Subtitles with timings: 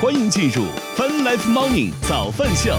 [0.00, 0.64] 欢迎进入
[0.96, 2.74] Fun Life Morning 早饭秀。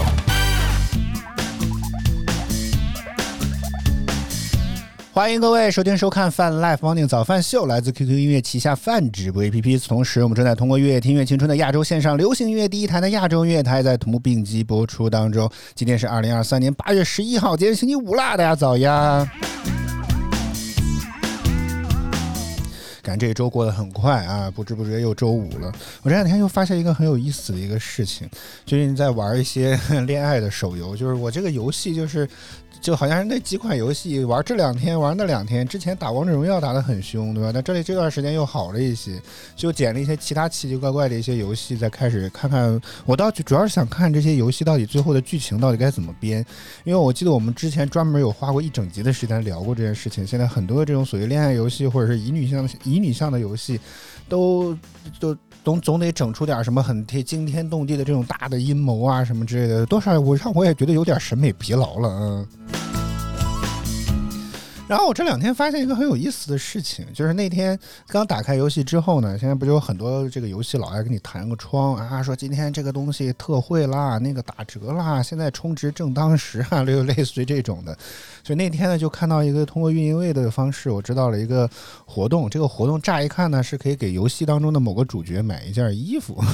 [5.12, 9.86] 欢迎各位收听收看 Fun Life Morning 早饭秀，来自 QQ 音乐旗下泛直播 APP。
[9.86, 15.48] 同时，我们正在通过乐听乐青春的亚洲线上流行音乐第一台的亚洲音乐台，在同步并机播出当中。
[15.76, 19.24] 今天是二零二三年八月十一号，今天星期五啦，大家早呀！
[23.02, 25.72] 感觉这一周过得很快啊，不知不觉又周五了。
[26.02, 28.28] 我这两天又发现一个很有意思的一个事情，
[28.64, 32.28] 最近在玩一些 恋爱的手游，就是我这个游戏就是。
[32.82, 37.52] 就好像是那几款游戏玩这两天玩那两天，之前打王者荣耀打得很凶，对吧？
[37.54, 39.22] 那这里这段时间又好了一些，
[39.54, 42.78] 就捡了一些其他奇奇怪怪的一些游戏，再开始看看。
[43.06, 46.44] 我倒主要是想看这些游戏到底最后的剧情到底该怎么编，
[46.82, 50.26] 因为我记得我们之前专门有花过一整集的时间聊过这件事情。
[50.26, 53.78] 现在很多的这种所谓恋爱游戏或者是乙女向乙女向的游戏，
[54.28, 54.76] 都
[55.20, 55.36] 都。
[55.64, 63.01] 总总得整出点什么很惊天动地的这种大的阴谋啊什么之类的，多少我让我也觉得有点审美疲劳了，嗯。
[64.92, 77.96] 然后我这两天发现一个很有意思的事情，就是那天刚打开游戏之后呢，现在不就有很多这个游戏老爱给你弹个窗啊，说今天这个东西特惠啦，那个打折啦，现在充值正当时啊，类类似于这种的。
[78.44, 81.66] 所以那天呢，就看到一个通过运营位的方式，我知道了一个
[82.04, 82.50] 活动。
[82.50, 86.44] 这个活动乍一看呢，是可以给游戏当中的某个主角买一件衣服。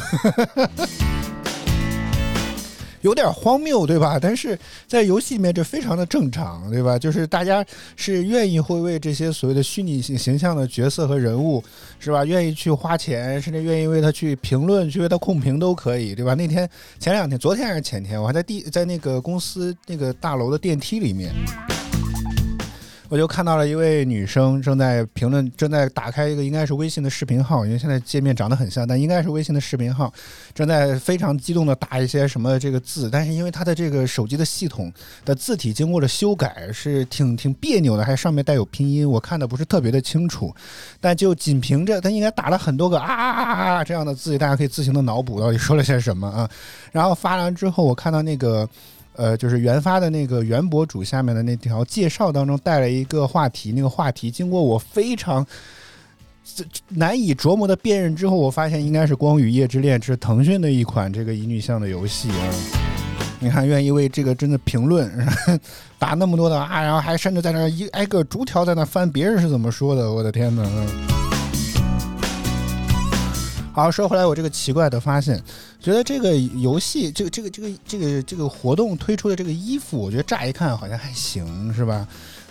[3.02, 4.18] 有点荒谬，对吧？
[4.20, 6.98] 但是在游戏里面这非常的正常，对吧？
[6.98, 7.64] 就是大家
[7.96, 11.62] 是愿意会为这些所谓的虚拟形形象的角色和人物，
[11.98, 12.24] 是吧？
[12.24, 16.34] 愿意去花钱，甚至愿意为他去评论，去为他控评都可以，对吧？
[16.34, 21.32] 那天前两天，昨天还是前天，我还在地在那个公司那个大楼的电梯里面。
[23.10, 30.12] 我就看到了一位女生正在评论，正在打开一个应该是微信的视频号，因为现在界面长得很像，但应该是微信的视频号，
[30.54, 34.92] 正在非常激动的打一些什么这个字，但是因为她的这个手机的系统
[35.24, 40.54] 的字体经过了修改，是挺挺别扭的，还上面带有拼音，我看的不是特别的清楚，
[41.00, 46.50] 但就仅凭着她应该打了很多个啊啊啊啊这样的字，大家可以自行的脑补到底说了些什么啊，
[46.92, 48.68] 然后发完之后，我看到那个。
[49.18, 55.44] 呃，就是原发的那个原博主下面的那条介绍当中带了一个话题，那个话题经过我非常
[56.90, 62.54] 难以琢磨的辨认之后，我发现应该是《光与夜之恋》，是腾讯的一款这个乙女向的游戏啊。
[63.40, 65.10] 你看，愿意为这个真的评论
[65.98, 70.62] 打那么多的啊，然后还甚至在那一挨个逐条在那翻别人是怎么说的，我的天哪！
[73.72, 75.40] 好，说回来，我这个奇怪的发现，
[75.80, 82.06] 觉得这个游戏，这个这个这个这个这个活动推出的这个衣服，我觉得乍一看好像还行，是吧？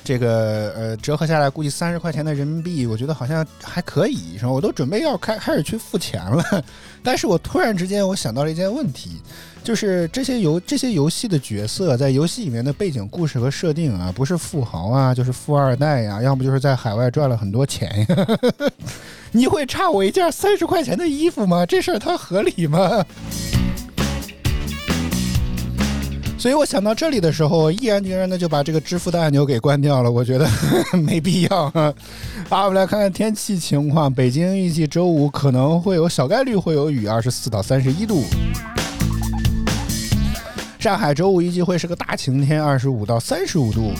[0.07, 4.50] 这个呃，折合下来估计三十块钱的人民币，我觉得好像还可以，是吧？
[4.50, 6.63] 我都准备要开开始去付钱了，
[7.03, 9.22] 但是我突然之间我想到了一件问题，
[9.66, 18.28] 就是这些游这些游戏的角色在游戏里面的背景故事和设定啊，不是富豪啊，就是富二代呀，要么就是在海外赚了很多钱呀。
[19.34, 21.66] 你会差我一件三十块钱的衣服吗？
[21.66, 23.06] 这事儿它合理吗？
[26.40, 30.12] 所以我想到这里的时候，毅然决然的就把这个支付的按钮给关掉了。
[30.12, 30.48] 我觉得
[31.03, 31.70] 没必要。
[32.48, 34.14] 好，我们来看看天气情况。
[34.14, 38.24] 北京预计周五可能会有小概率会有雨，二十四到三十一度。
[40.80, 43.92] 上海周五预计会是个大晴天，二十五到三十五度。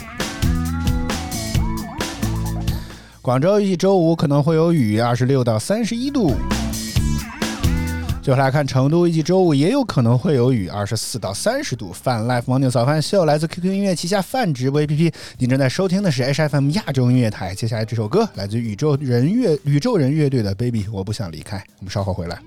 [3.20, 6.36] 广州预计周五可能会有雨，二十六到三十一度。
[8.28, 11.90] 最后来看成都，预计周五也有可能会有雨，二十四到三十度。
[11.90, 17.54] 泛 Life Morning 早饭秀来自 QQ 音乐旗下泛直播 APP，您正在收听的是 HFM 亚洲音乐台。
[17.54, 21.56] 接下来这首歌来自宇宙人乐宇宙人乐队的 Baby，我不想离开。
[21.78, 22.38] 我们稍后回来。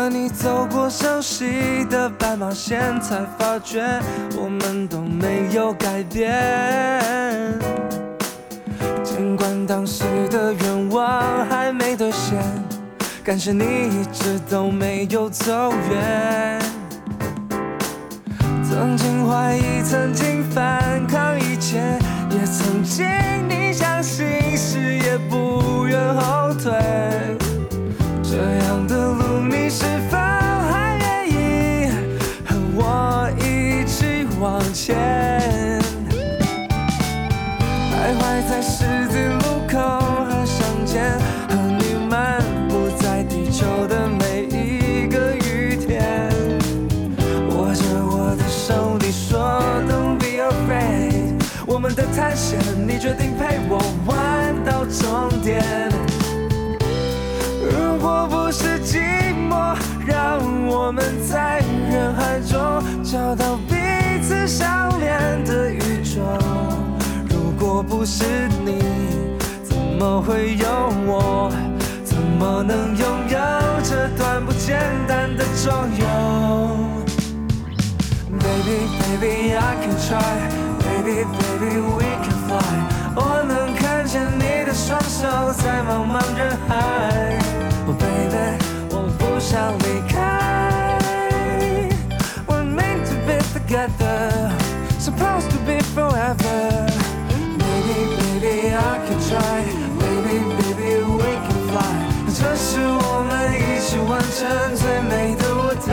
[0.00, 3.82] 着你走过熟悉的斑马线，才发觉
[4.34, 6.32] 我们都没有改变。
[9.04, 12.38] 尽管当时的愿望还没兑现，
[13.22, 16.58] 感谢你一直都没有走远。
[18.64, 21.78] 曾经怀疑，曾经反抗一切，
[22.30, 23.04] 也曾经
[23.50, 24.26] 你相信
[24.56, 26.72] 时也不愿后退。
[28.30, 31.90] 这样的路，你是否还愿意
[32.46, 34.96] 和我一起往前？
[37.90, 41.18] 徘徊在十字路口和相见，
[41.48, 46.30] 和你漫步在地球的每一个雨天，
[47.48, 51.34] 握着我的手，你说 Don't be afraid，
[51.66, 55.89] 我们的探险，你决定陪我玩到终点。
[63.10, 63.74] 找到彼
[64.22, 66.20] 此相连的宇宙。
[67.28, 68.22] 如果不是
[68.64, 68.78] 你，
[69.64, 70.64] 怎么会有
[71.08, 71.50] 我？
[72.04, 73.38] 怎么能拥有
[73.82, 74.78] 这段不简
[75.08, 76.06] 单的周游
[78.38, 80.22] ？Baby, baby, I can try.
[80.78, 82.62] Baby, baby, we can fly.
[83.16, 87.40] 我能看见你的双手在茫茫人海。
[87.88, 88.62] Oh baby，
[88.92, 89.76] 我不想
[95.95, 96.85] forever.
[97.57, 99.63] Baby, baby, I can try.
[99.99, 101.95] Baby, baby, we can fly.
[102.27, 105.89] 这是我们一起完成最美的舞台。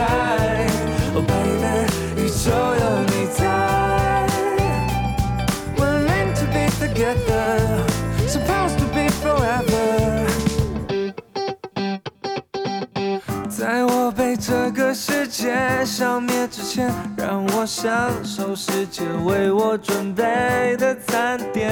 [1.15, 1.87] Oh baby，
[2.21, 3.41] 宇宙有你在。
[5.77, 7.45] We're meant to be together,
[8.27, 9.81] supposed to be forever.
[13.49, 17.90] 在我被这个世界消灭之前， 让我享
[18.22, 21.68] 受世界为我准备的餐点。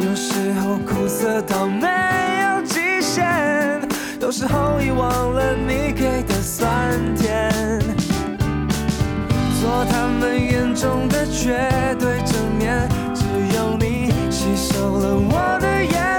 [0.00, 3.78] 有时候苦涩到没有极限，
[4.18, 7.52] 有时候遗忘了你给的酸甜。
[9.60, 13.22] 做他们眼中的绝对正面，只
[13.54, 16.09] 有你吸收了我的眼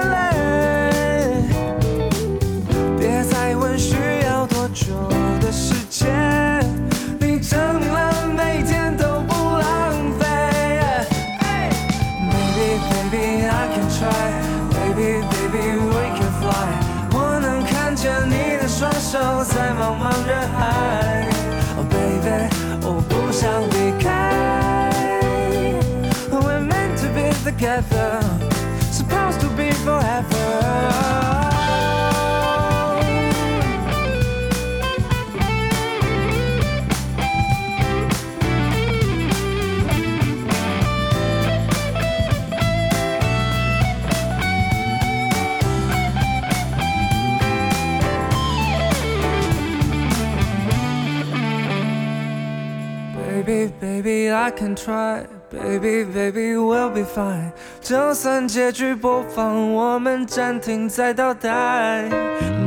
[54.31, 55.25] I can try.
[55.51, 57.51] Baby, baby, we'll be fine.
[57.81, 62.03] 就算结局播放，我们暂停再倒带。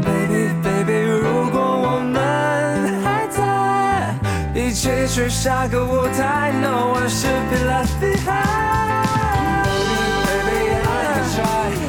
[0.02, 4.14] Baby, baby，如果我们还在，
[4.54, 6.52] 一起去下个舞台。
[6.60, 9.64] No one should be left behind.
[10.26, 11.83] Baby, baby, I can try.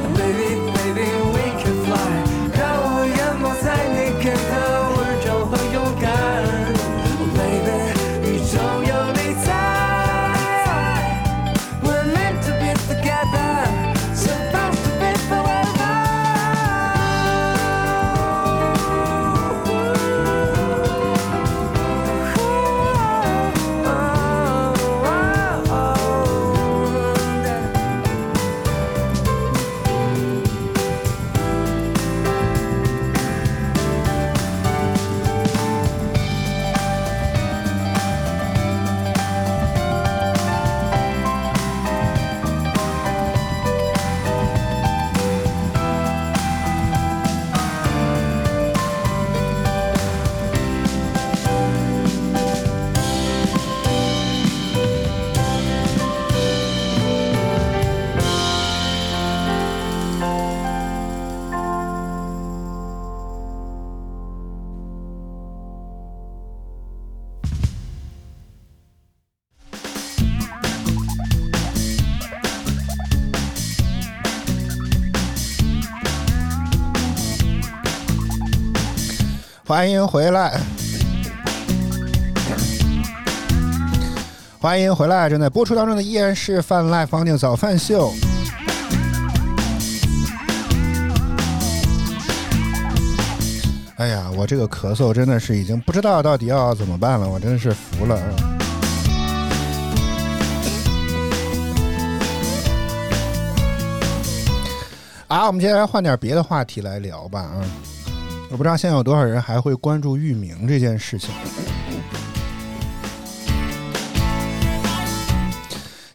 [79.68, 80.62] 欢迎回来，
[84.60, 85.28] 欢迎回来！
[85.28, 88.14] 正在播出当中的依然是泛滥方定早饭秀。
[93.96, 98.30] 哎呀，我这个咳嗽真的是已经不知道到底要怎么办了，我真的是服了啊。
[105.28, 107.66] 啊，我们接下来换点别的话题来聊吧啊！
[108.52, 111.34] 我不知道现在有多少人还会关注域名这件事情。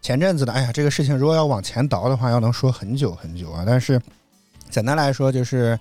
[0.00, 3.64] 前阵子的，哎呀，这个事情如果要往前倒的话，要能说很久很久啊。
[3.66, 4.00] 但是
[4.70, 5.78] 简单来说，就是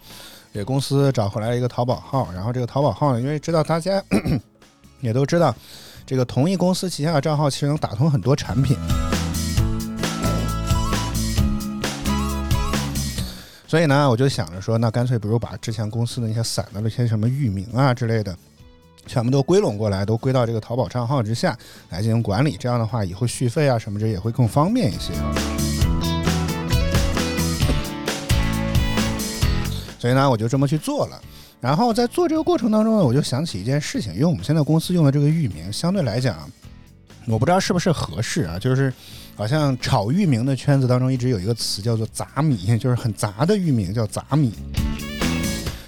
[0.52, 4.04] 给公司找回来一个淘宝号，然后这个淘宝号呢，因为知道大家
[5.02, 5.56] 也都知道，
[6.06, 8.78] 这个同一公司旗下的账号其实能打通很多产品。
[13.70, 18.36] 所以呢，我就想着说，那干脆不如把之前公司的那些散的那些什么域名啊之类的，
[19.06, 21.56] 全部都归拢过来，都归到这个淘宝账号之下
[21.92, 22.58] 来进行管理。
[22.60, 25.14] 这样的话，以后续费啊什么这也会更方便一些。
[30.00, 31.22] 所以呢，我就这么去做了。
[31.62, 36.50] 然后在做这个过程当中呢，我就想起一件事情，因为我们现在公司用的这个域名，相对来讲，
[37.28, 38.92] 我不知道是不是合适啊，就是
[39.40, 44.52] 好像炒域名的圈子当中一直有一个词叫做“杂米”， 就是很杂的域名叫“杂米”，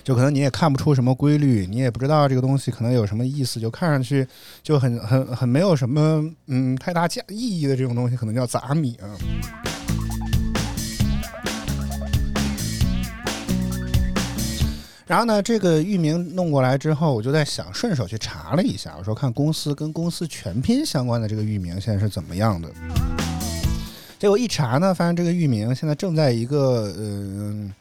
[0.05, 4.25] 就可能你也看不出什么规律，你也不知道这个东西可能有什么意思，就看上去
[4.63, 9.11] 就很很很没有什么嗯太大价意义的这种东西，可能叫“杂米”啊。
[15.11, 22.69] 然后呢，这个域名弄过来之后，我就在想，顺手去查了一下，我说看公司跟公司全拼相关的这个域名现在是怎么样的。
[24.17, 27.71] 结果一查呢，发现这个域名现在正在一个呃，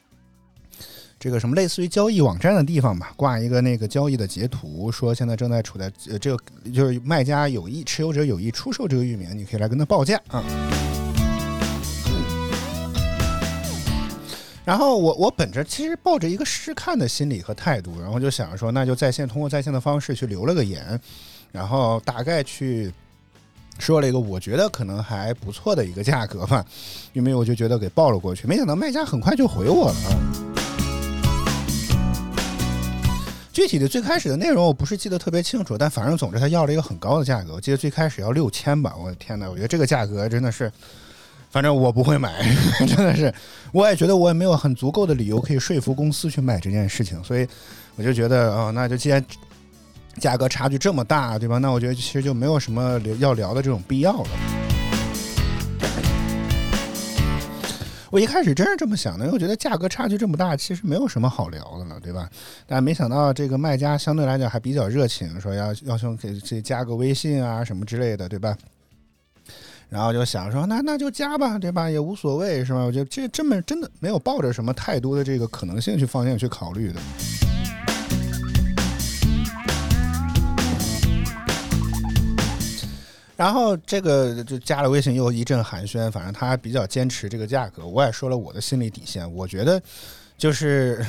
[1.20, 6.42] 这个什么类似于交易网站的地方吧，挂一个那个交易的截图，说现在正在处在呃这个
[6.74, 10.42] 就是卖家有意持有者有意出售这个域名，你可以来跟他报价啊。
[14.70, 21.00] 然后我我本着其实抱着一个试看的心理和态度，然后就想着说，那就在线通过在线的方式去留了个言，
[21.50, 22.92] 然后大概去
[23.80, 26.64] 说了一个我觉得可能还不错的一个价格吧，
[27.12, 29.96] 因为我就觉得给报了过去，没想到卖家很快就回我了。
[33.52, 40.70] 具体的最开始的内容我不是记得特别清楚，但反正总之他要了一个很高的价格，我记得最开始要六千吧，我的天哪，我觉得这个价格真的是。
[41.50, 42.32] 反正我不会买，
[42.86, 43.32] 真的是，
[43.72, 47.46] 我也觉得我也没有很足够的理由可以说服公司去买这件事情，所以
[47.96, 49.24] 我就觉得啊，那就既然
[50.18, 51.58] 价格差距这么大，对吧？
[51.58, 54.28] 那我觉得其实就没有什么要聊的这种必要了。
[58.12, 62.28] 我一开始真是这么想的，因为我觉得价格差距这么大，其实没有什么好聊的了，对吧？
[62.66, 68.56] 但没想到这个卖家相对来讲还比较热情，说要要求给这加个微信啊什么之类的，对吧？
[69.90, 71.90] 然后就想说，那那就加吧，对吧？
[71.90, 72.78] 也无所谓，是吧？
[72.84, 77.00] 我觉得这这么真的没有抱着什么太多的这个可能性去方向去考虑的。
[83.36, 86.08] 然后这个就加了微信，又一阵寒暄。
[86.08, 89.28] 反正他比较坚持这个价格，我也说了我的心理底线。
[89.34, 89.82] 我觉得
[90.38, 91.04] 就是，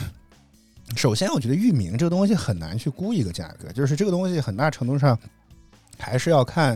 [0.96, 5.16] 首先我觉得域名这个东西很难去估一个价格，就是这个东西很大程度上
[6.00, 6.76] 还是要看。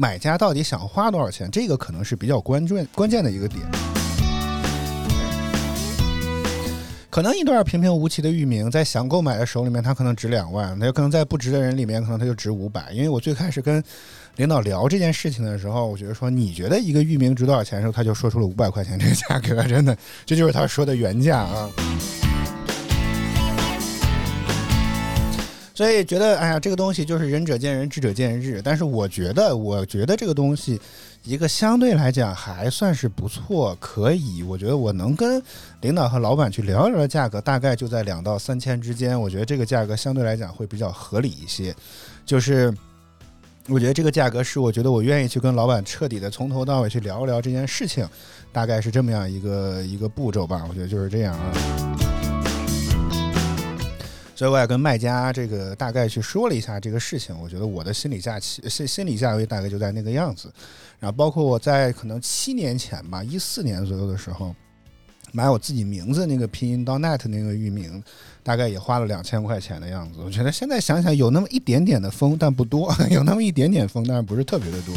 [0.00, 1.50] 买家到底想花多少钱？
[1.50, 3.60] 这个可能是比较关键关键的一个点。
[7.10, 12.90] 可能一段平平无奇的域名，在想购买的手里面，它可能值两万；那有可能在不值的人里面，可能它就值五百。
[12.92, 13.84] 因为我最开始跟
[14.36, 21.70] 领导聊这件事情的时候，我觉得说你觉得一个域名值多少钱的时候，他就说出了五百块钱这个价格，真的，这就是他说的原价啊。
[25.80, 28.60] 所以觉得，哎呀，这个东西就是仁者见仁，智者见智。
[28.62, 30.78] 但是我觉得，我觉得这个东西，
[31.24, 34.42] 一个相对来讲还算是不错，可以。
[34.42, 35.42] 我觉得我能跟
[35.80, 39.18] 领导和老板去聊一聊价格，大概就在两到三千之间。
[39.18, 41.74] 我觉得这个价格相对来讲会比较合理一些。
[42.26, 42.70] 就是
[43.66, 48.06] 我觉得这个价格是，我觉得我愿意去跟老板彻底的从头到尾去聊一聊这件事情，
[48.52, 50.62] 大概是这么样一个一个步骤吧。
[50.68, 51.89] 我觉得就是这样啊。
[54.40, 60.50] 所以我也跟卖家这个大概去说了一下这个事情，我觉得我的心理价期心心理价位大概就在那个样子，
[60.98, 64.56] 然后包括我在可能七年前吧，一四年左右的时候
[65.30, 68.02] 买我自己名字那个拼音到 net 那个域名，
[68.42, 70.20] 大概也花了两千块钱的样子。
[70.24, 74.94] 我觉得现在想想有那么一点点的风，但不多， 有那么一点点风，但是不是特别的多。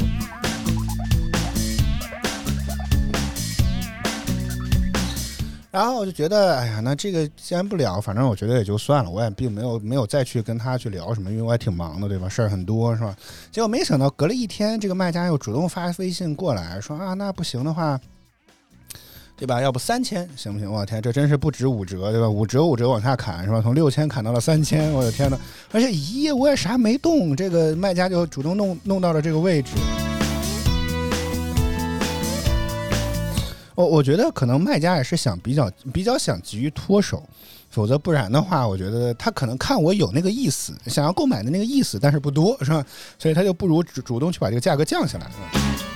[5.73, 12.29] 然后我就觉得，哎呀，那这个既然不聊，反正我觉得也就算了，我也并没有没有再去跟他去聊什么，因为我也挺忙的，对吧？
[12.29, 13.17] 事儿很多，是吧？
[13.51, 17.99] 结果没想到隔了一天，这个卖家又主动发微信过来，说啊，那不行的话，
[19.35, 19.59] 对吧？
[19.59, 20.71] 要不三千行不行？
[20.71, 22.29] 我天，这真是不止五折，对吧？
[22.29, 23.59] 五折五折往下砍，是吧？
[23.59, 25.39] 从六千砍到了三千，我的天呐！
[25.71, 29.71] 而且一夜，我也啥没动，这个卖家就主动弄弄到了这个位置。
[33.75, 37.23] 我我觉得可能卖家也是想比较比较想急于脱手，
[37.69, 42.85] 否则不然的话，我觉得他可能看我有那个意思，想要购买的那个意思，但是不多，是吧？
[43.17, 45.25] 所以他就不如主主动去把这个价格降下来。
[45.25, 45.92] 了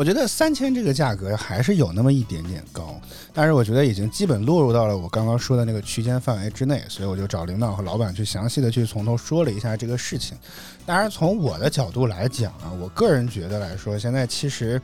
[0.00, 2.98] 我觉得三千这个价格还是有那么一点点高，
[3.34, 10.38] 但是我觉得已经基本落入到了我刚刚说的那个区间范围之内，所以我就找领导和老板去详细的去从头说了一下这个事情。
[10.86, 14.80] 当然，从我的角度来讲啊，我个人觉得来说，现在其实，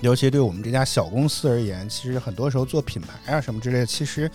[0.00, 4.28] 尤其对我们这家小公司而言，其实很多时候做品牌啊什么之类的，其实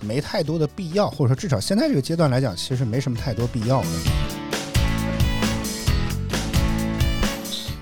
[0.00, 4.41] 没太多的必要，或者说至少现在这个阶段来讲，其实没什么太多必要的。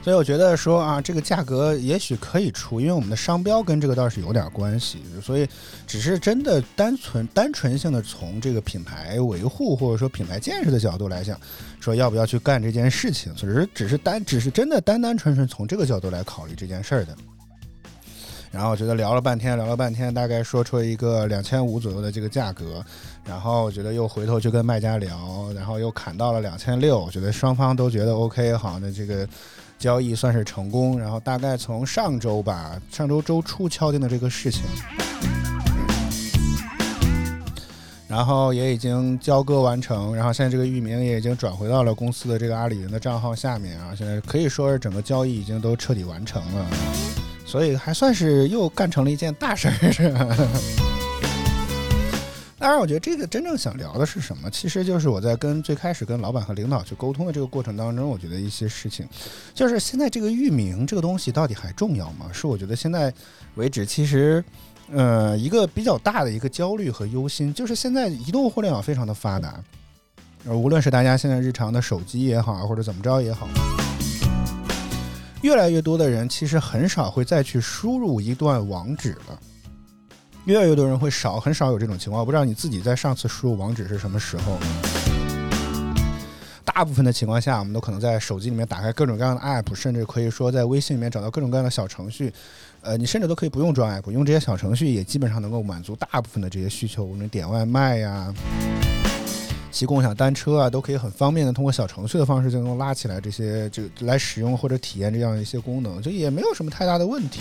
[0.03, 5.47] 所以我觉得说啊，这个价格也许可以出，因为我们的商标跟这个倒是有点关系，所以
[5.87, 11.39] 只是真的单纯单纯性的从这个品牌维护或者说品牌建设的角度来讲，
[11.81, 17.15] 说要不要去干这件事情，只是只是单只是真的单单纯纯从这个角度来考虑这件事儿的。
[18.51, 22.83] 然后我觉得聊了半天，聊了半天，大概说出一个两千五左右的这个价格，
[23.23, 29.29] 然后我觉得又回头去跟卖家聊，然后又砍到了两千六，我觉得双方都觉得 OK，好，那这个。
[29.81, 34.63] 交易算是成功，然后大概从上周吧，上周周初敲定的这个事情，
[38.07, 46.67] 然后也已经交割完成，然后现在这个域名也已经转回到了公司的这个阿里云的账号下面啊，现在可以说是整个交易已经都彻底完成了，
[47.47, 49.91] 所以还算是又干成了一件大事儿。
[49.91, 50.29] 是吧
[52.61, 54.51] 当然，我觉得这个真正想聊的是什么？
[54.51, 59.09] 其实就是我在跟最开始跟老板和领导去沟通的这个过程当中，我觉得一些事情，
[59.55, 62.27] 就是现在这个域名这个东西到底还重要吗？
[62.31, 63.11] 是我觉得现在
[63.55, 64.45] 为止，其实，
[64.93, 69.59] 呃，一个比较大的一个焦虑和忧心，就是现在移动互联网非常的发达，
[70.45, 73.49] 呃，无论是大家现在日常的手机也好，或者怎么着也好，
[75.41, 79.41] 越来越多的人其实很少会再去输入一段网址了。
[80.51, 82.19] 越来越多人会少，很少有这种情况。
[82.19, 84.59] 我不知道你自己在上次输入网址是什么时候。
[86.65, 92.33] 大部分的情况下，我们都可能在手机里面打开各种各样的 app，甚至可以说在微信里面找到各种各样的小程序。
[92.81, 97.05] 呃，你甚至都可以不用装 app，用这些小程序也基本上能够满足大部分的这些需求。
[97.05, 98.35] 我们点外卖呀、
[99.71, 107.41] 骑共享单车啊，都可以很方便的通过小程序的方式就能拉起来这些，就来使用或者体验这样一些功能，就也没有什么太大的问题。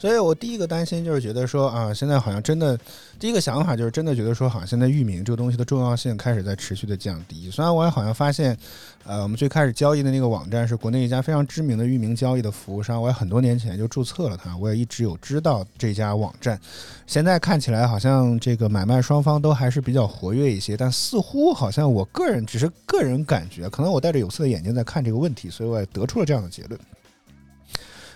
[0.00, 2.78] 所以我第一个担心就是觉得说啊，现在好像真的，
[3.18, 7.50] 第一个想法就是真的觉得说，好像现在域名这个东西的重要性开始在持续的降低。
[7.50, 8.56] 虽然我也好像发现，
[9.04, 16.58] 呃，我们最开始交易的那个网站是国内一家非常知名的域名交易的服务商，我也很多年前就注册了它，我也一直有知道这家网站。
[17.06, 26.80] 现在看起来好像这个买卖双方都还是比较活跃一些，但似乎好像我个人只是个人感觉，可能我戴着有色的眼镜在看这个问题，所以我也得出了这样的结论。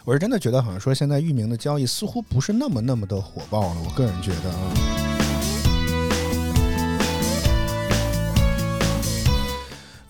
[0.06, 3.76] 我是真的觉得，好像说现在域名的交易似乎不是那么那么的火爆了。
[3.82, 4.70] 我个人觉得啊，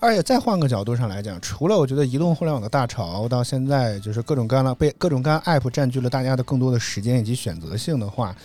[0.01, 8.35] 而且再换个角度上来讲，除了我觉得移动互联网的大潮到现在就是各种各样的被各种各样 app 占据了大家的更多的时间以及选择性的话，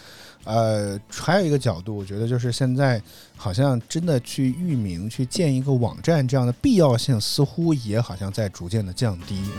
[0.45, 3.03] 呃，还有一个角度，我觉得就是现在
[3.37, 9.59] 好像真的去域名去建一个网站这样的必要性，似乎也好像在逐渐的降低啊。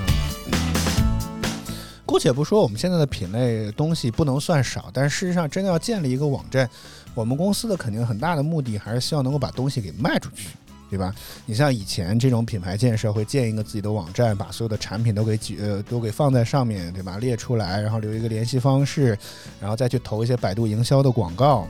[2.12, 6.69] 姑且不说我们现在的品类东西不能算少，但是事实上真的要建立一个网站，
[7.15, 10.50] 我们公司的肯定很大的目的还是希望能够把东西给卖出去，
[10.89, 11.15] 对吧？
[11.45, 17.17] 你像以前这种品牌建设会建一个自己的网站，把所有的产品都给举呃都给放在上面，对吧？
[17.17, 19.17] 列出来，然后留一个联系方式，
[19.62, 21.65] 然后再去投一些百度营销的广告，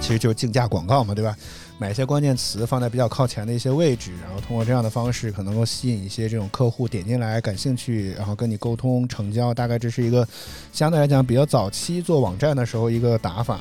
[0.00, 1.36] 其实就是竞价广告嘛，对吧？
[1.82, 9.52] 买一些关键词放在比较靠前的一些位置，然后通过这样的方式，可能够吸引一些这种客户点进来感兴趣，然后跟你沟通成交。
[9.52, 10.24] 大概这是一个
[10.72, 13.58] 相对来讲比较早期做网站的时候一个打法。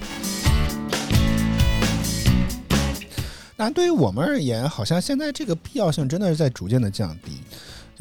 [3.57, 7.39] 但对于我们而言，好像现在这个必要性真的是在逐渐的降低。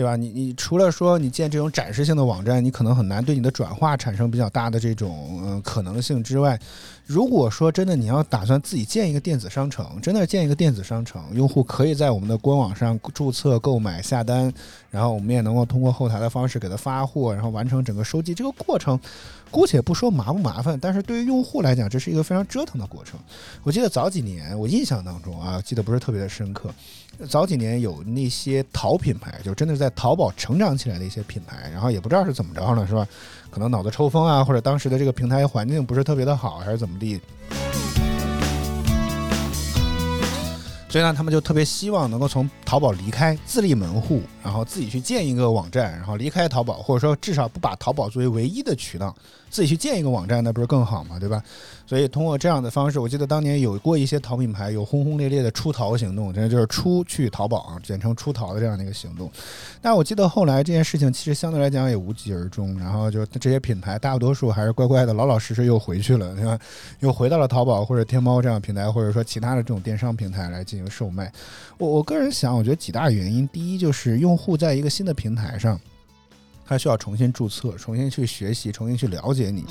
[0.01, 0.17] 对吧？
[0.17, 6.59] 你你除了说你建这种展示性的网站，你可能很难对你的转化产生比较大的这种呃可能性之外，
[7.05, 14.51] 如果说真的你要打算自己建一个电子商城，真的建一个电子商城，用户可以在我们的官网上注册购买下单，
[14.89, 18.99] 然后我们也能够通过后台的方式给他发货，然后完成整个收集这个过程。
[19.51, 23.19] 姑且不说麻不麻烦，但是对于用户来讲，这是一个非常折腾的过程。
[23.63, 26.71] 我记得早几年，我印象当中啊，记得不是特别的深刻。
[27.29, 33.07] 早几年有那些淘品牌，就真的是在淘宝成长起来的一些品牌，然后也不知道是怎么着呢，是吧？
[33.51, 37.21] 可能脑子抽风啊，或者当时的这个平台环境不是特别的好，还是怎么地。
[40.91, 49.15] 所以呢，他们就特别希望能够从淘宝离开，自立门户，然后自己去建一个网站，然后离开淘宝，或者说至少不把淘宝作为唯一的渠道。
[49.49, 51.17] 自己去建一个网站，那不是更好吗？
[51.19, 51.41] 对吧？
[51.91, 59.29] 所以通过这样的方式，我记得当年有过一些淘品牌有轰轰烈烈的出淘行动，真的就是出去淘宝啊，简称出淘的这样的一个行动。
[59.83, 66.57] 但我记得后来这件事情其实相对来讲也无疾而终，然后就这些品牌大多数还是乖乖的老老实实又回去了，对吧？
[67.01, 71.33] 又回到了淘宝或者天猫这样平台，或者说其他的这种电商平台来进行售卖。
[71.77, 75.77] 我我个人想，我觉得几大原因，第一就是用户在一个新的平台上。
[76.65, 79.65] 他需要重新注册，重新去学习，重新去了解你。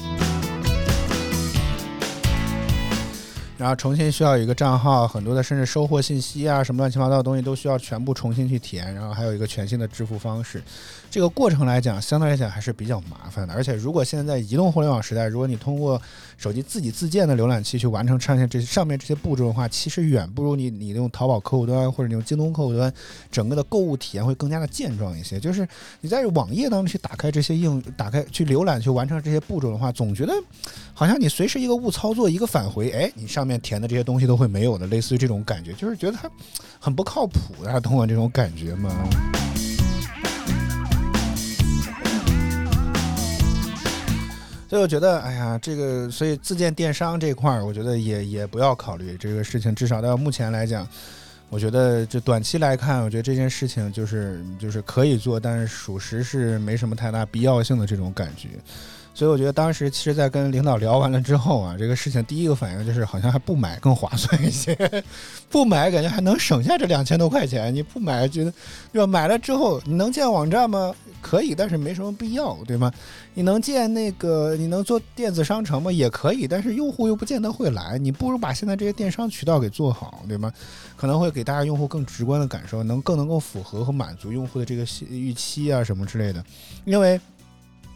[3.59, 8.95] 然后重新需要一个账号，很多的甚至收货信息啊，什么乱七八糟的东西都需要全部重新去填。
[8.95, 10.63] 然后还有一个全新的支付方式，
[11.11, 13.53] 这个过程来讲，相对来讲还是比较麻烦的。
[13.53, 15.99] 而且如果现在移动互联网时代，如果你通过
[16.37, 22.93] 手机自己自建的浏览器去完成上线这上面这些步骤的话，其实远不如你你用淘宝客户端或者你用京东客户端，
[23.31, 25.39] 整个的购物体验会更加的健壮一些。
[25.39, 25.67] 就是
[26.01, 30.33] 你在网页当中去打开这些应用打开去浏览去完成这些步骤的话，总觉得
[30.93, 36.29] 好像你随时一个误操作一个返回，哎，你上面填的这些东西都会没有的，类似于这种感觉，就是觉得它
[36.79, 38.91] 很不靠谱，大家懂我这种感觉吗？
[44.69, 49.73] 所以我觉得，哎呀，这个，所以自建电商这块儿，我觉得也也不要考虑这个事情。
[49.73, 50.87] 至少到目前来讲，
[51.49, 58.49] 我觉得就短期来看，我觉得这件事情就是就是可以做，但是属实是没什么太大必要性的这种感觉。
[59.19, 64.73] 所以我觉得当时其实，在跟领导聊完了之后啊，这个事情第一个反应就是，好像还不买更划算一些，
[65.51, 67.75] 不买感觉还能省下这两千多块钱。
[67.75, 68.53] 你不买觉得，
[68.93, 70.95] 要买了之后你能建网站吗？
[71.21, 72.89] 可以，但是没什么必要，对吗？
[73.33, 75.91] 你能建那个，你能做电子商城吗？
[75.91, 77.97] 也可以，但是用户又不见得会来。
[77.97, 80.49] 你不如把现在这些电商渠道给做好，对吗？
[80.95, 86.41] 可能会给大家用户更直观的感受，能更能够符合和满足用户的这个预期啊什么之类的，
[86.85, 87.19] 因为。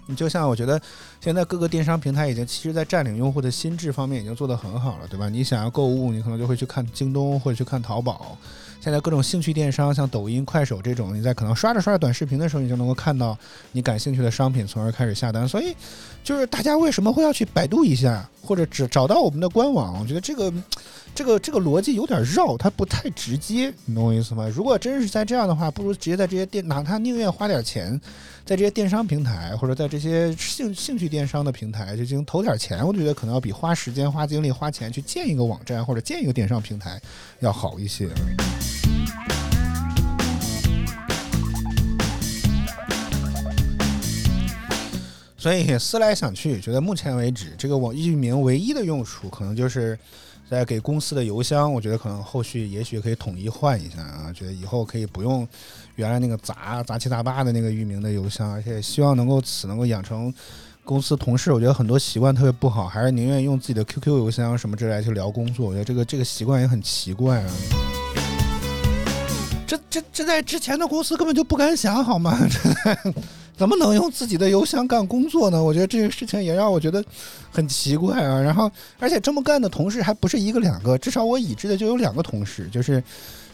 [0.05, 0.81] 你就像我觉得，
[1.21, 5.29] 现在各个电商平台已经其实，在占领用户的心智方面已经做得很好了，对吧？
[5.29, 8.37] 你想要购物，你可能就会去看京东或者去看淘宝。
[8.81, 13.37] 现在各种兴趣电商，像抖音、快手这种，你在可能刷着刷着短视频的时候，你就能够看到
[13.71, 15.47] 你感兴趣的商品，从而开始下单。
[15.47, 15.73] 所以，
[16.23, 19.99] 就是大家为什么会要去百度一下，或者只找到我们的官网？
[19.99, 20.51] 我觉得这个。
[21.15, 24.49] 这个这个逻辑有点绕，它不太直接，你懂我意思吗？
[24.51, 28.01] 如果真是在这样的话，不如直接在这些电，哪怕宁愿花点钱，
[28.43, 36.99] 在这些电商平台或者在这些兴兴趣电商的平台就进行投点钱，我觉得可能要比花时间、花精力、花钱去建一个网站或者建一个电商平台
[37.41, 38.09] 要好一些。
[45.43, 49.99] 所以思来想去，觉得目前为止，这个网域名唯一的用处可能就是。
[50.49, 55.47] 在给公司的邮箱，我觉得可能后续也许可以统一换一下啊，觉得以后可以不用
[55.95, 60.31] 原来那个杂杂七杂八的那个域名的邮箱，而且希望能够此能够养成
[60.83, 67.49] 公司同事，我觉得很多习惯特别不好，还是宁愿用自己的 QQ 邮箱什么之类去聊工作，我觉得这个这个习惯也很奇怪啊。
[69.65, 72.37] 这这这在之前的公司根本就不敢想，好吗？
[72.47, 73.13] 这
[73.55, 75.63] 怎么能用自己的邮箱干工作呢？
[75.63, 77.03] 我觉得这个事情也让我觉得
[77.51, 78.39] 很奇怪啊。
[78.41, 83.01] 然后，而且这么干的同事还不是一个两个，至少我已知的就有两个同事，就是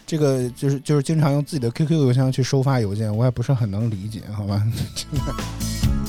[0.06, 4.62] 这个就是就是经常用自己的 QQ 邮箱去收发邮件，我也不是很能理解，好吧？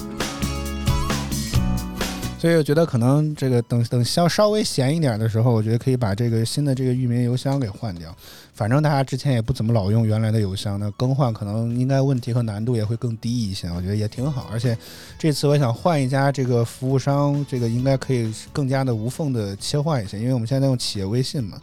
[2.41, 8.11] 所以我觉得可能这个等等稍稍微闲一点的时候，我觉得可以把这个新的这个域名邮箱给换掉。
[8.51, 13.67] 反正大家之前也不怎么老用原来的邮箱，那更换可能应该问题和难度也会更低一些。
[13.69, 14.49] 我觉得也挺好。
[14.51, 14.75] 而且
[15.19, 21.61] 这次我想换一家这个服务商，这个应该可以更加的无缝的切换一些，因为我们现在用企业微信嘛，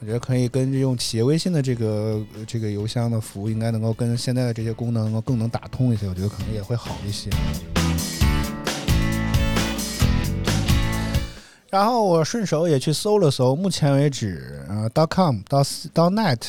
[0.00, 6.06] 我觉得可以跟用企业微信的这个这个邮箱的服务，应该能够跟现在的这些功能能够更能打通一些。
[6.06, 7.30] 我觉得可能也会好一些。
[11.70, 15.62] 然后我顺手也去搜了搜，目前为止，呃，dot com 到
[15.94, 16.40] 到 .net，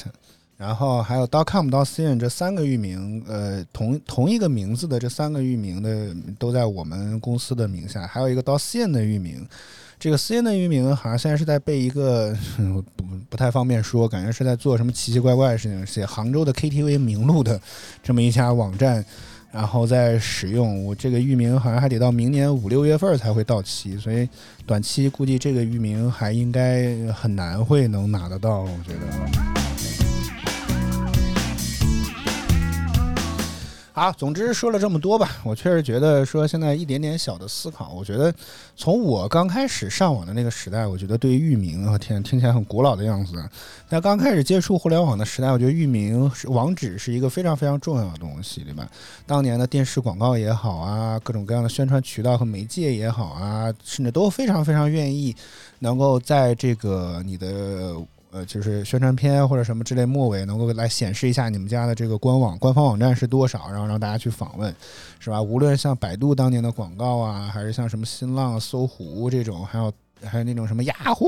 [0.58, 9.48] 然后还有 dotcom 到 .cn 这三个域名，呃，同同一个名字的这三个域名的都在我们公司的名下，还有一个 dotcn 的域名，
[10.00, 12.36] 这个 .cn 的域名好像现在是在被一个
[12.96, 17.62] 不不太方便说，感觉是在做什么奇奇怪怪的事情，写杭州的 KTV 名录的
[18.02, 19.06] 这么一家网站。
[19.52, 24.28] 然后再使用我这个域名，好像还得到明年五六月份才会到期，所以
[24.66, 29.61] 短期估计这个域名还应该很难会能拿得到，我觉得。
[33.94, 38.34] 好，总之说了这么多吧，我确实觉得说现在一点点小的思考，我觉得
[38.74, 43.34] 从我刚开始上网的那个时代，我觉得对于域名啊，天，听起来很古老的样子。
[43.90, 48.88] 在刚开始接触互联网的时代，我觉得域名网址是一个非常非常重要的东西，对吧？
[49.28, 55.36] 当年的电视广告也好啊，各种各样的宣传渠道和媒介也好啊，甚至都非常非常愿意
[55.80, 57.96] 能够在这个你的。
[58.32, 64.74] 呃，就是宣传片或者什么之类，末尾能够来显示一下你们家的这个官网官方网站是多少，然后让大家去访问，
[65.20, 65.42] 是吧？
[65.42, 69.92] 无论像百度当年的广告啊，还是像什么新浪、搜狐这种，还有。
[70.24, 71.26] 还有那种什么雅虎，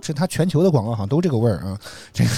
[0.00, 1.78] 这它全球的广告好像都这个味儿啊。
[2.12, 2.30] 这个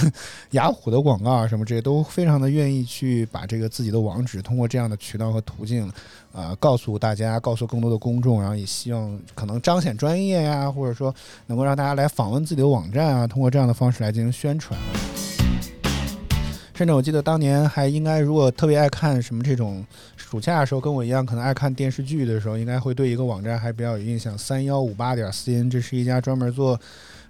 [0.51, 5.91] 雅虎的广告啊，什么这些都非常的愿意去把这个自己的网址通过这样的渠道和途径，
[6.31, 11.13] 呃，告诉大家，告诉更多的公众，然后也希望可能彰显专业呀，或者说
[11.47, 14.79] 能够让大家来访问自己的网站啊，通过这样的方式来进行宣传。
[16.73, 19.85] 甚至我记得当年还应该，如果特别爱看什么这种
[20.35, 24.37] 暑假的时候，跟我一样可能爱看电视剧的时候，应该会对一个网站还比较有印象。
[24.37, 26.77] 三幺五八点 cn，这是一家专门做。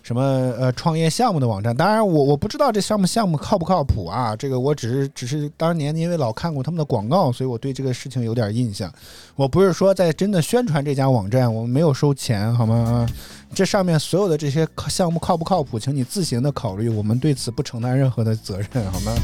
[0.01, 0.21] 什么
[0.59, 1.75] 呃创业项目的网站？
[1.75, 4.35] 当然我我不知道这项目项目靠不靠谱啊。
[4.35, 8.91] 这个我只是只是当年因为老看过他们的广告，所以我对这个事情有点印象。
[9.35, 13.07] 我不是说在真的宣传这家网站，我们没有收钱，好吗？
[13.53, 19.15] 这上面所有的这些项目靠不靠谱，请你自行的考虑，我们对此不承担任何的责任，好吗？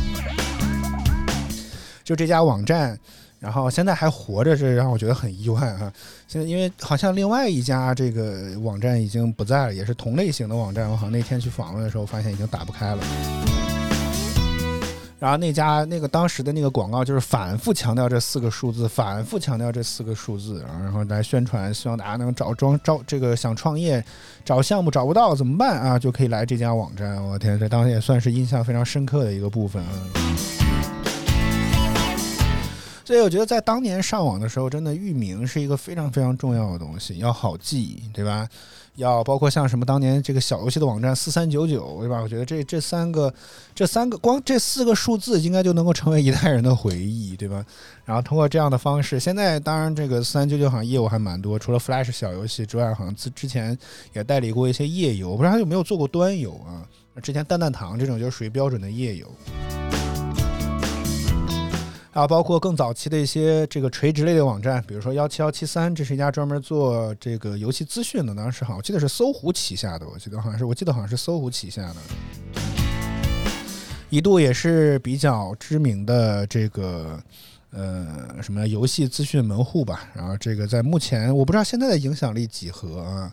[2.03, 2.99] 就这家网站。
[3.41, 5.91] 然后现在还活着，这让我觉得很意外哈。
[6.27, 10.87] 现在因为好像另外一家这个网站已经不在了，也是同类型的网站。
[10.87, 13.03] 我好像那天去访问的时候，发现已经打不开了。
[15.17, 24.03] 然后那家那个当时的那个广告就是反复强调这四个数字，反复强调这四个数字，然后来宣传，希望大家能找装招这个想创业
[24.45, 25.97] 找项目找不到怎么办啊？
[25.97, 27.23] 就可以来这家网站。
[27.23, 30.60] 我天，这当时也算是印象非常深刻的一个部分啊。
[33.11, 38.47] 所以我觉得在当年上网的时候，真的域名是一个非常非常重要的东西，要好记，对吧？
[38.95, 42.21] 要包括像什么当年这个小游戏的网站四三九九，对吧？
[42.21, 43.33] 我觉得这这三个
[43.75, 47.65] 这三个光这四个数字应该就能够成为一代人的回忆，对吧？
[48.05, 53.77] 然后通过这样的方式，现在当然这个四三九九好像业务还蛮多，除了 Flash 小游戏之外，好像之之前
[54.13, 56.87] 也代理过一些页游，不知道他有没有做过端游啊？
[57.21, 59.29] 之前蛋蛋堂这种就属于标准的页游。
[62.13, 71.95] 啊，包括更早期的一些这个垂直类的网站，比如说幺七幺七三，这是一家专门做这个游戏资讯的，当时好像我记得是搜狐旗下的，我记得好像是，我记得好像是搜狐旗下的，
[74.09, 77.17] 一度也是比较知名的这个
[77.69, 80.09] 呃什么游戏资讯门户吧。
[80.13, 83.31] 然后这个在目前我不知道现在的影响力几何啊，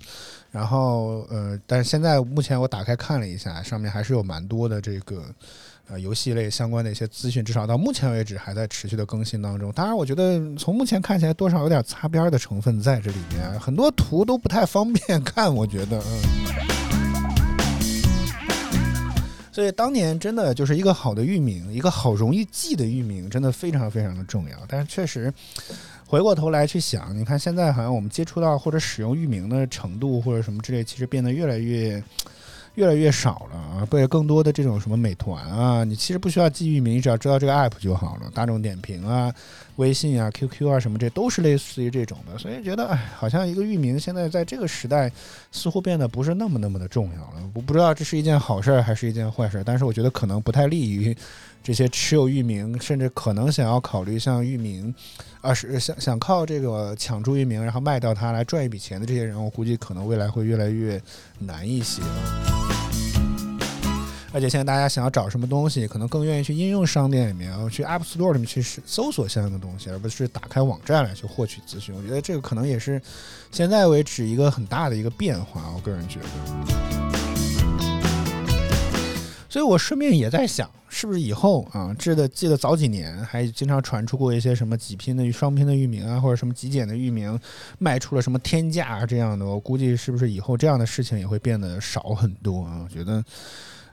[0.52, 5.24] 然后呃，但是现在目前我打开看了一下，上面还是有蛮多的这个。
[5.90, 9.72] 呃，游戏类相关的一些资讯，至少到目前为止还在持续的更新当中。
[9.72, 15.54] 当然，我觉得从目前看起来，多少有点擦边的成分在这里面，很多图都不太方便 看。
[15.54, 16.22] 我觉得，嗯。
[19.50, 24.58] 所以当年真的就是一个好的域名，一个好容易记的域名，真的非常非常的重要。
[24.68, 25.32] 但是确实，
[26.06, 32.04] 回过头来去想，你看现在好像我们接触到或者使用域名的程度或者什么之类，其实变得越来越。
[32.78, 33.86] 越来越少了啊！
[33.90, 38.30] 被更多的这种什么美团啊，你其实不需要记域名，你只要知道这个 app 就好了。
[38.32, 39.34] 大众点评啊、
[39.76, 42.38] 微信啊、QQ 啊什么，这都是类似于这种的。
[42.38, 45.10] 所以觉得，哎，好像一个域名现在在这个时代
[45.50, 47.50] 似乎变得不是那么那么的重要了。
[47.52, 51.12] 我不知道这是一件好事儿还是一件坏事儿，但是我觉得可能不太利于
[51.62, 54.94] 这些持有域名，甚至可能想要考虑像域名
[55.40, 61.00] 啊，是想想靠这个抢注域名，然后卖掉它来赚一笔钱的这些人，我估计可能未来会越来越
[61.38, 62.00] 难一些。
[64.30, 71.94] 而且现在大家想要找什么东西，可能更愿意去应用商店里面，去 App Store 里面去搜索相应的东西，而不是打开网站来去获取资讯。
[71.94, 73.00] 我觉得这个可能也是
[73.50, 75.72] 现在为止一个很大的一个变化。
[75.74, 76.26] 我个人觉得，
[79.48, 87.38] 所以我顺便也在想，是不是以后啊，记得记得早几年还经常传出过一些什么几拼的双拼的域名啊，或者什么极简的域名
[87.78, 89.46] 卖出了什么天价这样的。
[89.46, 92.80] 我估计是不是以后这样的事情也会变得少很多啊？
[92.84, 93.24] 我觉得。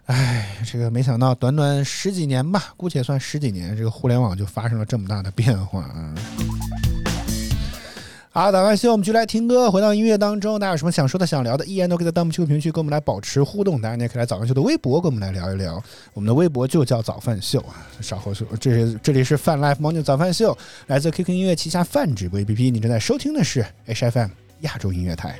[0.07, 6.13] 唉，这个没想到，短短十几年吧，姑且算十几年，这个互联网就发生了这么大的变化啊！
[8.37, 10.59] 好，打完秀，我们就来听歌，回到音乐当中。
[10.59, 13.79] 大家有什么想说的、想聊的，依然都可以在弹幕区、评论区跟我们来保持互动。
[13.79, 15.81] 当然，你也可以来早饭秀的微博跟我们来聊一聊。
[16.13, 17.87] 我们的微博就叫早饭秀啊。
[18.01, 22.71] 稍后说，这是这里是饭 Life Morning 早饭秀，来自 QQ 音乐旗下泛直播 APP。
[22.73, 24.31] 你正在收听的是 HFM
[24.63, 25.37] 亚洲音乐台。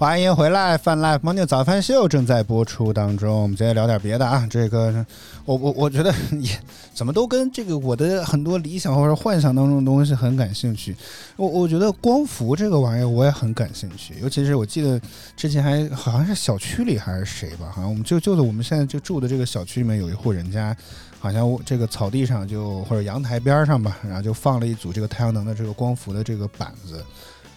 [0.00, 3.42] 欢迎回来，泛 Life Morning 早饭秀正在播出当中。
[3.42, 5.04] 我们今天聊点别的啊，这个
[5.44, 6.10] 我我我觉得
[6.40, 6.58] 也
[6.94, 10.96] 怎么都跟这个我的很多理想或者幻想当中的东西很感兴趣。
[11.36, 14.98] 我我觉得光伏这个玩意儿我也很感兴趣，尤其是我记得
[15.36, 20.74] 之前还好像是小区里还是谁吧，好像我们就就在我们现在就住的这个小区里面有一户人家，
[21.18, 27.04] 好像这个草地上就或者阳台边上吧，然后就放了一组这个太阳能的这个光伏的这个板子。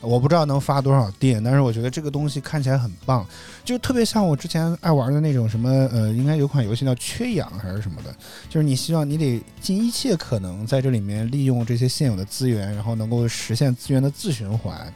[0.03, 3.25] 我不知道能发多少电，但是我觉得这个东西看起来很棒，
[3.63, 8.13] 就特别像我之前爱玩的那种什么呃，应该有款游戏叫《缺氧》还是什么的，
[8.49, 14.93] 就是你希望你得尽一切可能在这里面利用这些现有的资源，然后能够实现资源的自循环，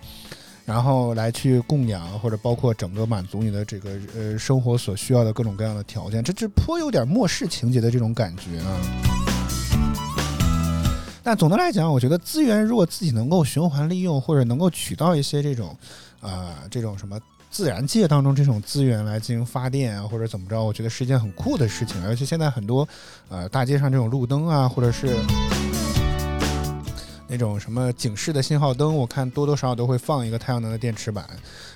[0.66, 9.27] 然后来去供养或者包括整个满足你的这个呃生活所需要的各种各样的条件，这这颇有点末世情节的这种感觉啊。
[11.28, 15.76] 但总的来讲，我觉得资源如果自己能够循环利用，或者能够取到一些这种，
[16.22, 17.20] 呃，这种什么
[17.52, 22.02] 自然界当中这种资源来进行发电啊，或者怎么着，我觉得是一件很酷的事情。
[22.08, 22.88] 而且现在很多，
[23.28, 25.18] 呃，大街上这种路灯啊，或者是
[27.28, 31.28] 那种什么警示的信号灯，我看多多少少都会放一个太阳能的电池板，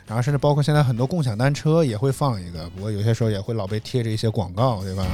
[0.07, 5.05] 然后甚至包括现在很多共享单车也会放一个，不过有些时候也会老被贴着一些广告，对吧？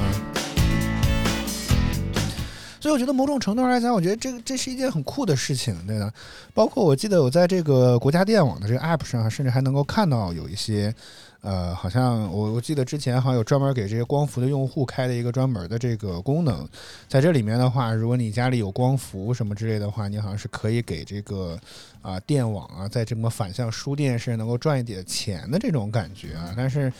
[2.80, 6.12] 所以我觉得某种程度上来讲，我觉得这个这是一件很酷的事情，对的。
[6.54, 10.94] 包括我记得我在这个国家电网的这个 app 上，甚至还能够看到有一些，
[11.40, 16.66] 呃，好像我我记得之前好像有专门给这些光伏的用户开的一个专门的这个功能，
[17.08, 21.58] 在这里面的话，如果你家里有光伏什么之类的话，你好像是可以给这个
[22.02, 26.92] 啊电网啊，在这么反向输电是能够赚一点钱的这种感觉啊，但是。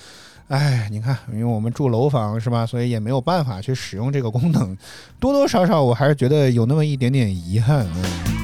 [0.49, 4.77] 哎，你看，因为我们住楼房是吧，所以也没有办法去使用这个功能，
[5.21, 7.87] 多多少少我还是觉得有那么一点点遗憾。
[7.95, 8.39] 嗯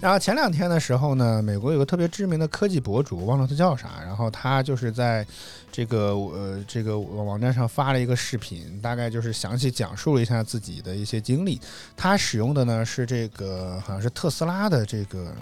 [0.00, 5.26] 然后前两天的时候呢，美国有个特别知名的科技博主，忘了他叫啥，然后他就是在
[5.70, 11.60] 这个呃这个网站上发了一个视频，大概就是详细讲述了一下自己的一些经历。
[11.98, 15.34] 他使用的呢是这个好像是特斯拉的这个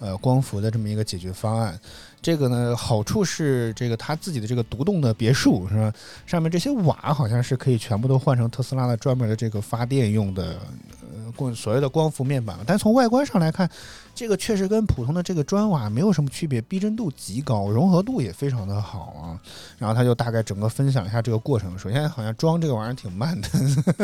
[0.00, 1.78] 呃光伏的这么一个解决方案。
[2.22, 5.92] 这个呢，好处是这个他自己的这个独栋的别墅是吧？
[6.24, 10.56] 上面这些瓦好像是可以全部都换成特斯拉的专门的这个发电用的，
[11.00, 12.56] 呃，光所谓的光伏面板。
[12.64, 13.68] 但从外观上来看，
[14.14, 19.40] 这个确实跟普通的这个砖瓦没有什么区别，逼真度极高，融合度也非常的好啊。
[19.76, 21.76] 然后他就大概整个分享一下这个过程。
[21.76, 23.48] 首先，好像装这个玩意儿挺慢的，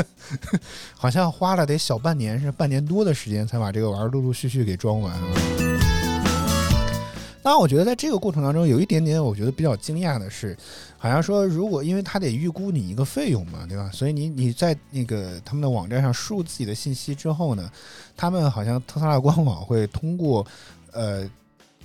[0.97, 5.98] 好像花了得小半年，是半年多的时间才把这个玩意儿陆陆续续给装完了。
[7.49, 10.55] 当然，我觉得在这个过程当中，有一点点我觉得比较惊讶的是，
[10.99, 13.91] 好像说如果因为他得预估你一个费用嘛，对吧？
[13.91, 17.73] 所以你你在那个他们的网站上输入自己的信息之后呢，
[18.15, 20.47] 他们好像特斯拉官网会通过
[20.93, 21.27] 呃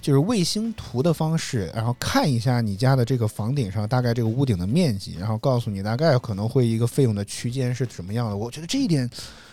[0.02, 8.36] 就是卫星图的方式，然后看一下你家的这个房顶上大概这个屋顶的面积，然后告诉你大概可能会一个费用的区间是什么样的。
[8.36, 9.10] 我觉得这一点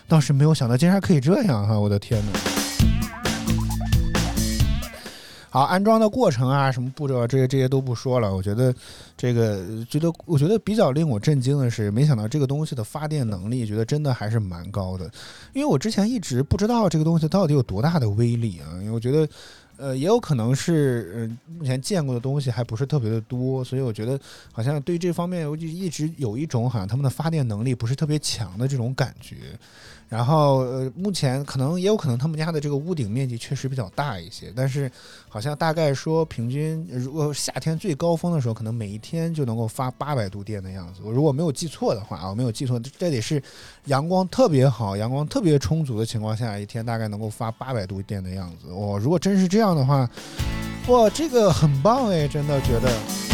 [0.09, 1.79] 倒是没有想到，竟然可以这样哈！
[1.79, 2.70] 我的天哪！
[5.53, 8.33] 好，安装的过程啊，什么步骤啊，这些这些都不说了。
[8.33, 8.73] 我觉得，
[9.17, 15.11] 这个觉得，我觉得比较令我震惊的是，没想到这个东西的发电能力，觉得真的还是蛮高的。
[15.51, 18.79] 因为我之前一直不知道这个东西到底有多大的威力啊。
[18.79, 19.27] 因为我觉得，
[19.75, 24.17] 呃，也有可能是，呃，目前见过的东西还不是特别的多，所以我觉得
[24.53, 29.35] 好像对这方面，我就一直有一种好像他们的发电能力不是特别强的这种感觉。
[30.11, 34.91] 然后，呃，目前可能也有可能他们家的这个屋顶面积确实比较大一些，但是
[35.29, 40.99] 好像大概说平均，如果夏天最高峰的时候，可能每一天就能够发八百度电的样子。
[41.01, 43.41] 我如果没有记错的话啊，我没有记错，这得是
[43.85, 48.67] 阳光特别好、阳光特别充足的情况下，一天大概能够发八百度电的样子。
[48.73, 50.09] 哇，如果真是这样的话，
[50.89, 53.30] 哇，这个很棒哎，真的觉得。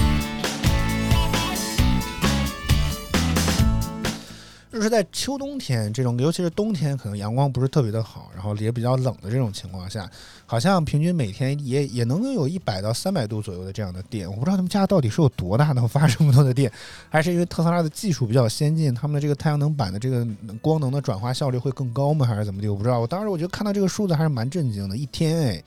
[4.78, 10.08] 就是在秋冬天这种，尤其是冬天，可能阳光不是特别的好，然后也比较冷的这种情况下，
[10.46, 14.30] 好像平均每天也也能有一百到三百度左右的这样的电。
[14.30, 16.72] 我不知道他们家到底是有多大能发这么多的电，
[17.10, 20.24] 还是因为特斯拉的技术比较先进，他们的这个太阳能板的这个
[20.62, 22.24] 光能的转化效率会更高吗？
[22.24, 22.70] 还是怎么的？
[22.70, 23.00] 我不知道。
[23.00, 25.64] 我当时我觉得看到这个数字还是蛮震惊的，一天哎，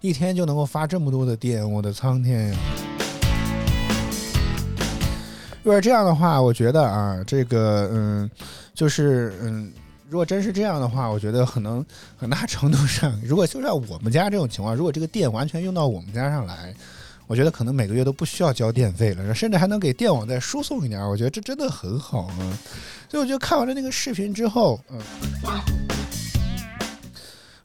[0.00, 2.56] 一天就能够发这么多的电，我的苍天呀！
[5.66, 8.30] 如果这样的话，我觉得啊，这个嗯，
[8.72, 9.72] 就是嗯，
[10.08, 11.84] 如果真是这样的话，我觉得可能
[12.16, 16.72] 很大程度上，如果就像我们家这种情况，如果这个电完全用到我们家上来，
[17.26, 22.58] 我觉得可能每个月都不需要交电费了，甚至还能给电网再输送一点，我觉得这真的很好啊。
[23.08, 25.00] 所以我就看完了那个视频之后，嗯。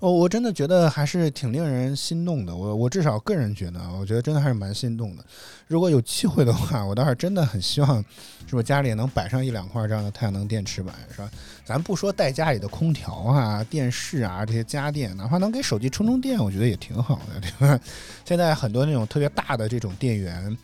[0.02, 2.56] 哦我真的觉得还是挺令人心动的。
[2.56, 5.24] 我我至少个人觉得，我觉得真的还是蛮心动的。
[5.68, 8.04] 如果有机会的话，我倒是真的很希望，
[8.48, 11.30] 是不是家里能摆上一两块这样的太阳能电池板，是吧？
[11.64, 17.80] 咱不说带家里的空调啊、电视啊这些家电，哪怕能给手机充充电，我觉得也挺好的，对吧？
[18.26, 20.58] 现在很多那种特别大的这种电源。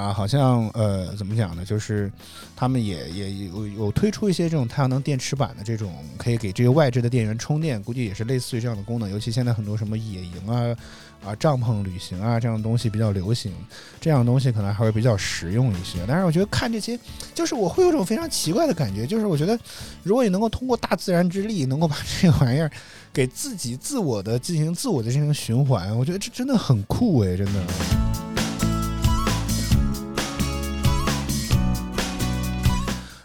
[0.00, 1.62] 啊，好像呃，怎么讲呢？
[1.62, 2.10] 就是
[2.56, 9.10] 他们也也有有推出一些这种太阳能电池板的这种，可以给这些外置的电源充电，估计也是类似于这样的功能。
[9.10, 10.74] 尤其现在很多什么野营啊、
[11.22, 13.52] 啊帐篷旅行啊这样的东西比较流行，
[14.00, 15.98] 这样的东西可能还会比较实用一些。
[16.08, 16.98] 但是我觉得看这些，
[17.34, 19.58] 就是我会有种非常奇怪的感觉，就是我觉得
[20.02, 22.70] 如果你能够通过大自然之力，能够把这个玩意儿
[23.12, 28.09] 给自己自我的进行自我的进行循环，我觉得这真的很酷诶，真的。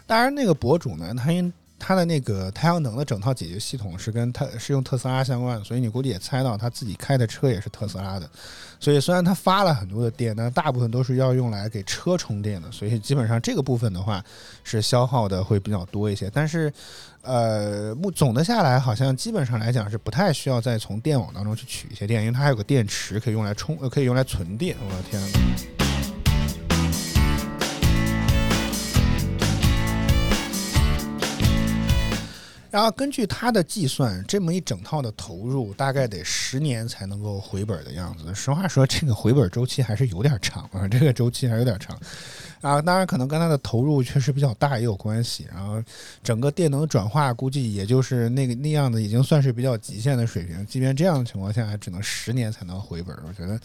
[0.06, 8.28] 当然，那个博主呢，他因他的那个太阳能的整套解决系统是跟他是用特斯拉相关的，所以你估计也猜到他自己开的车也是特斯拉的。
[8.80, 14.24] 所以虽然他发了很多的电，但大部分都是要用来给车充电的，所以基本上这个部分的话
[14.64, 16.30] 是消耗的会比较多一些。
[16.32, 16.72] 但是，
[17.20, 24.76] 呃，目总的下来，好像基本上来讲是不太需要再从电网当中去取一些电，因为它还有个电池可以用来充，呃，可以用来存电。
[24.82, 25.20] 我的天
[32.76, 38.34] 然后根据他的计算，这么一整套的投入大概得十年才能够回本的样子。
[38.34, 41.98] 实话说，这个回本周期还是有点长啊，这个周期还有点长。
[42.60, 45.48] 啊，当然可能跟他的投入确实比较大也有关系。
[45.50, 45.82] 然后
[46.22, 50.66] 整个电能转化估计也就是那个那样子，已经算是比较极限的水平。
[50.66, 53.16] 即便这样的情况下，还只能十年才能回本。
[53.26, 53.58] 我觉得。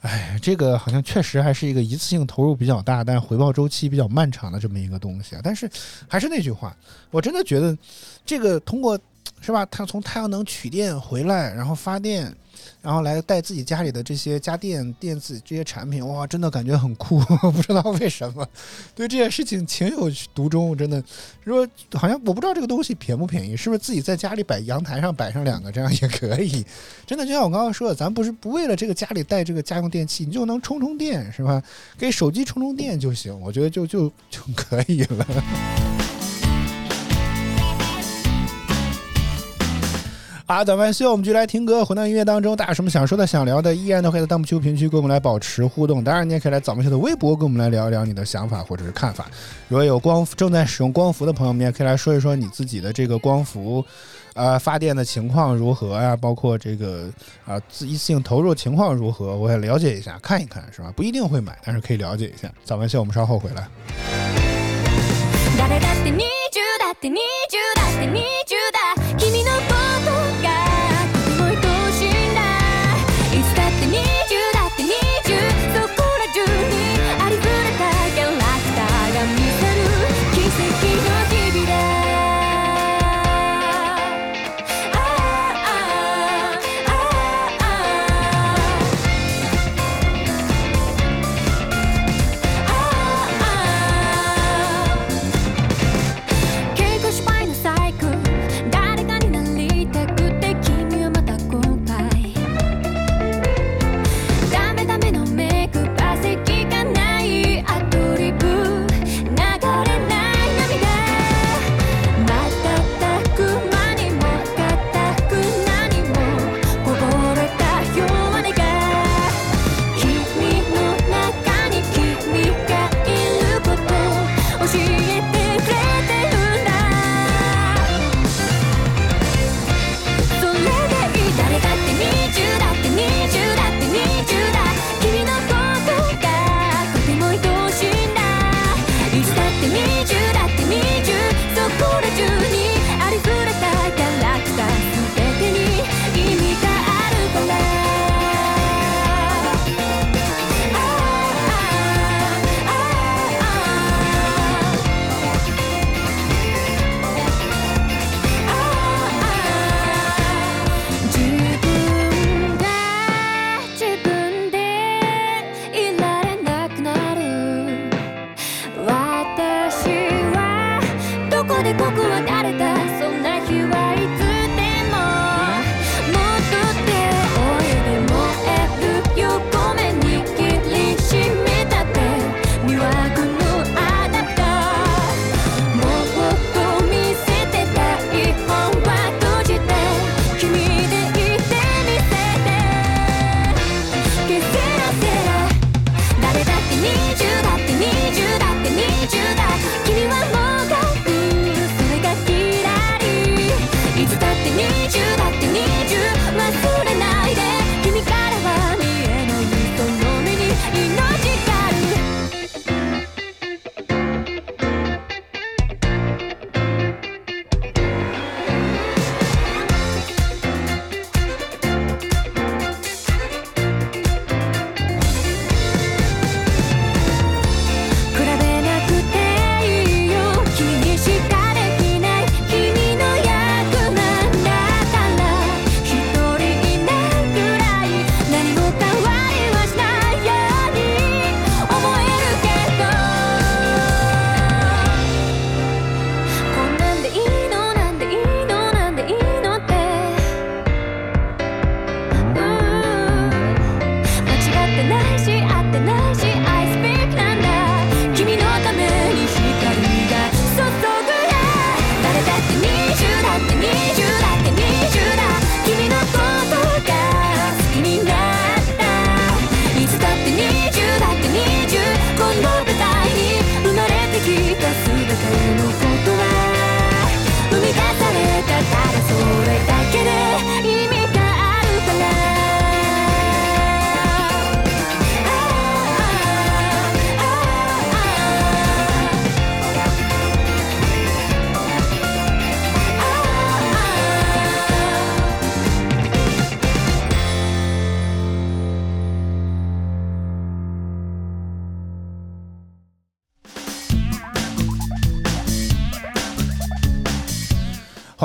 [0.00, 5.40] 哎，这个好像确实还是一个一次性投入比较大，但回报周期比较漫长的这么一个东西啊。
[5.44, 5.70] 但是
[6.08, 6.74] 还是那句话，
[7.10, 7.76] 我真的觉得
[8.24, 8.98] 这个通过
[9.40, 9.66] 是吧？
[9.66, 12.34] 它从太阳能取电回来，然后发电。
[12.82, 17.20] 然后来带自己家里的这些家电、电子这些产品，哇，真的感觉很酷，
[17.52, 18.46] 不知道为什么，
[18.94, 20.76] 对这件事情情有独钟。
[20.76, 21.02] 真的，
[21.44, 26.64] 说好像我不知道这个东西便不便宜，是不是自己在家里摆阳台上摆上两个这样也可以？
[27.06, 31.62] 真的，就像我刚刚说的，咱不是不为了这个家里带这个家用电器，你就能充充电是吧？
[31.98, 35.26] 给手机充充电就行，我觉得就就就可以了。
[40.50, 46.02] 好，早饭秀我们就来听歌，回到音乐当中，大家有什么想说的，想聊的，依然都可以在弹幕区评论区跟我们来保持互动。
[46.02, 49.28] 当然你也可以来早饭秀的微博跟我们来聊一聊你的想法或者是看法。
[49.68, 53.84] 如果有光，正在使用光伏的朋友，你也可以来说一说你自己的这个光伏
[54.60, 57.08] 发电的情况如何呀，包括这个
[57.68, 60.92] 自一次性投入情况如何，我想了解一下，看一看，是吧？
[60.96, 62.52] 不一定会买，但是可以了解一下。
[62.64, 63.68] 早饭秀我们稍后回来。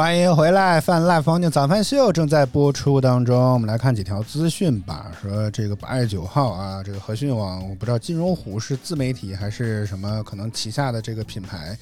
[0.06, 3.54] 欢迎回来，泛拉风景早饭秀正在播出当中。
[3.54, 5.12] 我们来看几条资讯吧。
[5.20, 11.76] 说这个八月九号啊，这个和讯网，我不知道金融虎是自媒体还是什么，可能旗下的这个品牌，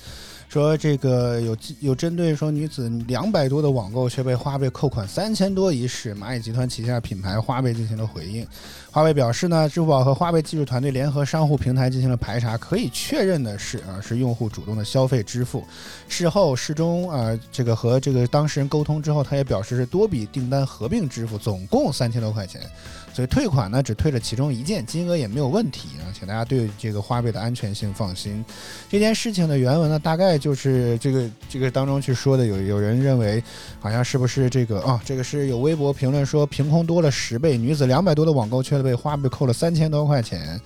[0.54, 8.45] 说这个有有针对说女子两百多的网购却被花呗扣款三千多一事，蚂蚁集团旗下品牌花呗进行了回应。
[8.91, 15.64] 花呗表示呢，支付宝和花呗技术团队联合商户平台进行了排查，可以确认的是啊，是用户主动的消费支付。
[16.08, 22.62] 事后事中啊，这个和这个当事人沟通之后，他也表示是多笔订单合并支付，总共三千多块钱。
[23.14, 28.43] 所以退款呢，只退了其中一件，金额也没有问题啊，请大家对这个花呗的安全性放心。
[28.89, 33.43] 这件事情的原文呢，大概就是这个这个当中去说的，有有人认为
[33.80, 40.59] 好像是不是这个啊，这个是有微博评论说凭空多了十倍，女子两百多的网购却被花呗扣了三千多块钱。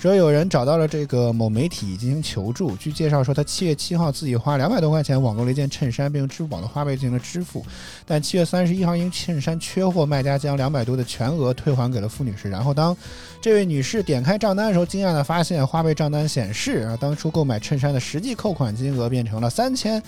[0.00, 7.66] 说有人找到了这个某媒体进行求助，据介绍说他七月七号自己花两百多块钱网购了一件衬衫，并用支付宝的花呗进行了支付，
[8.06, 12.48] 但七月三十一号因衬衫缺货，卖家将两百多的全额退还给了付女士。
[12.48, 12.96] 然后当
[13.40, 20.00] 这位女士点开账单的时候，惊讶的发现花呗账单显示啊，当初购买衬衫的实际扣款金额变成了三千。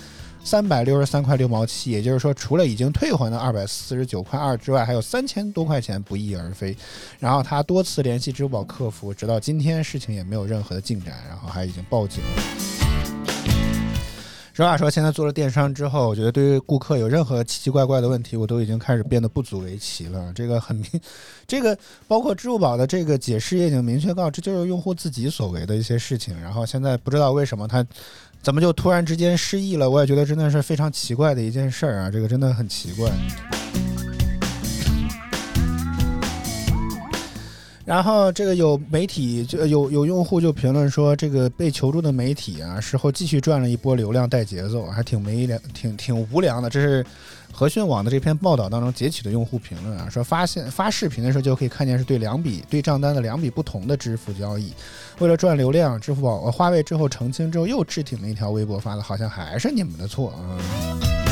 [0.43, 6.77] 三百六十三块六毛七，也就是说，除了已经退还的二百四十九块二之外，还有三千多块钱不翼而飞。
[7.19, 12.43] 然后他多次联系支付宝客服，直到今天事情也没有任何的进展，然后还已经报警了。
[14.53, 20.33] 实话说，现在做了电商之后，我觉得对于顾客有任何奇奇怪怪的问题，我都已经开始变得不足为奇了。
[20.35, 20.87] 这个很明，
[21.47, 26.39] 这个包括支付宝的这个解释也已经明确告知，这就是用户自己所为的一些事情。
[26.39, 27.87] 然后现在不知道为什么他
[28.43, 33.11] 怎么就突然之间失忆了，我也觉得真的是非常奇怪的一件事儿啊，这个真的很奇怪。
[37.85, 46.71] 然后这个有媒体就有有用户就评论说，这个被求助的媒体啊，事后继续赚了一波流量带节奏，还挺没良，挺挺无良的。
[46.71, 47.05] 这是
[47.53, 54.73] 和讯网的这篇报道当中截取的用户评论啊，说发现发视频的时候就可以看见是对两笔对账单的两笔不同的支付交易。
[55.19, 61.30] 为了赚流量，支付宝、呃、花呗之后澄清之后又置顶了一条微博，发了好像还是你们的错啊。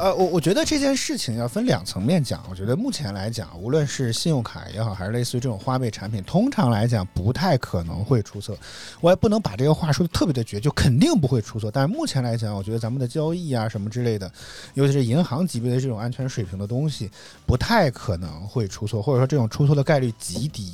[0.00, 2.42] 呃，我我觉得这件事情要分两层面讲。
[2.48, 8.56] 我觉得目前来讲，无论是信用卡也好，还是类似于这种花呗产品，通常来讲不太可能会出错。
[9.02, 11.70] 我也不能把这个话说的特别的绝，就肯定不会出错。
[11.70, 14.32] 但是目前来讲，我觉得咱们的交易啊什么之类的，
[14.72, 17.10] 尤其是银行级别的这种安全水平的东西，
[17.44, 20.72] 不太可能会出错，或者说这种出错的概率极低。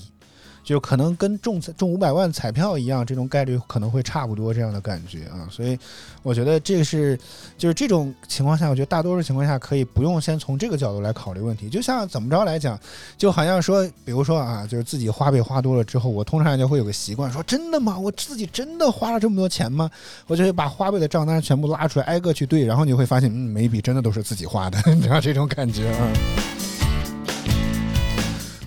[0.67, 5.79] 就可能跟中中五百万彩票一样，这种概率可能会差不多这样的感觉啊，所以
[6.25, 7.17] 我觉得这是
[7.57, 11.71] 就是这种情况下，我觉得大多数情况下可以不用先从这个角度来考虑问题。
[11.71, 12.77] 就像怎么着来讲，
[13.17, 17.97] 就好像说，比如说啊，就是自己花呗花多了之后，我通常就会有个习惯，说真的吗？
[17.97, 19.89] 我自己真的花了这么多钱吗？
[20.27, 26.56] 我就会把花呗的账单全部拉出来，挨个去对，然后你会发现，嗯，每一笔真的都是自己花的， 你知道这种感觉啊。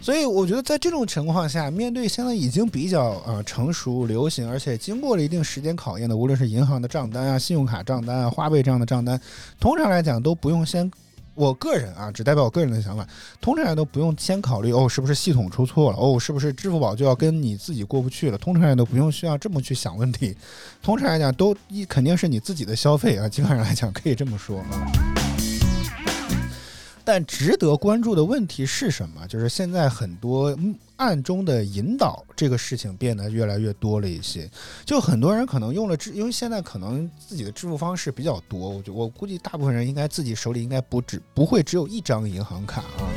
[0.02, 9.20] 所以我觉得在这种情况下，面对现在已经比较呃成熟、流行，而且经过了一定时间考验的，无论是银行的账单啊、信用卡账单啊、花呗这样的账单，
[9.60, 10.90] 通常来讲都不用先。
[11.36, 13.08] 我个人啊，只代表我个人的想法，
[13.40, 20.36] 通常来都不用先考虑哦，是不是系统出错了，哦，是不是支付宝就要跟你自己过不去了，通常来都不用需要这么去想问题，
[20.84, 25.29] 通常来讲都一肯定是你自己的消费啊，基本上来讲可以这么说啊。
[27.12, 29.26] 但值得关注的问题是什么？
[29.28, 30.56] 就是现在很多
[30.98, 34.48] 暗中的引导这个事情变得越来越多了一些。
[34.86, 43.10] 就很多人可能用了支，因为现在可能自己的支付方式比较多，我觉我估计大部分人应该自己手里应该不止不会只有一张银行卡啊。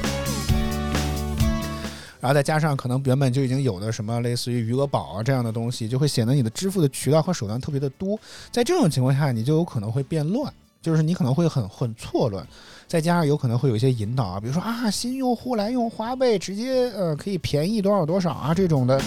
[2.19, 8.19] 然后再加上可能原本就已经有的什么类似于余额宝啊这样的东西，就会显得你的支付的渠道和手段特别的多。
[8.51, 10.51] 在这种情况下，你就有可能会变乱，
[10.83, 12.47] 就是你可能会很很错乱。
[12.87, 19.01] 再加上有可能会有一些引导啊，比如说啊，新用户来用花呗，直接呃可以便宜多少多少啊这种的，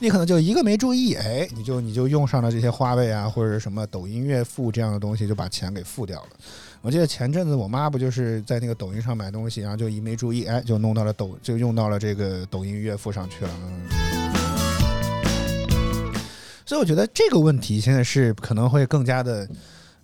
[0.00, 6.28] 你可能就一个没注意，哎，你就你就用上了这些花呗啊或者什么抖音月付这样的东西，就把钱给付掉了。
[6.82, 13.50] 我记得前阵子我妈不就是在那个抖音上买东西，然后就一没注意，哎，就弄到了抖，就用到了这个抖音月付上去了。
[13.62, 14.13] 嗯
[16.66, 19.48] 所以我觉得这个问题现在是可能会更加的。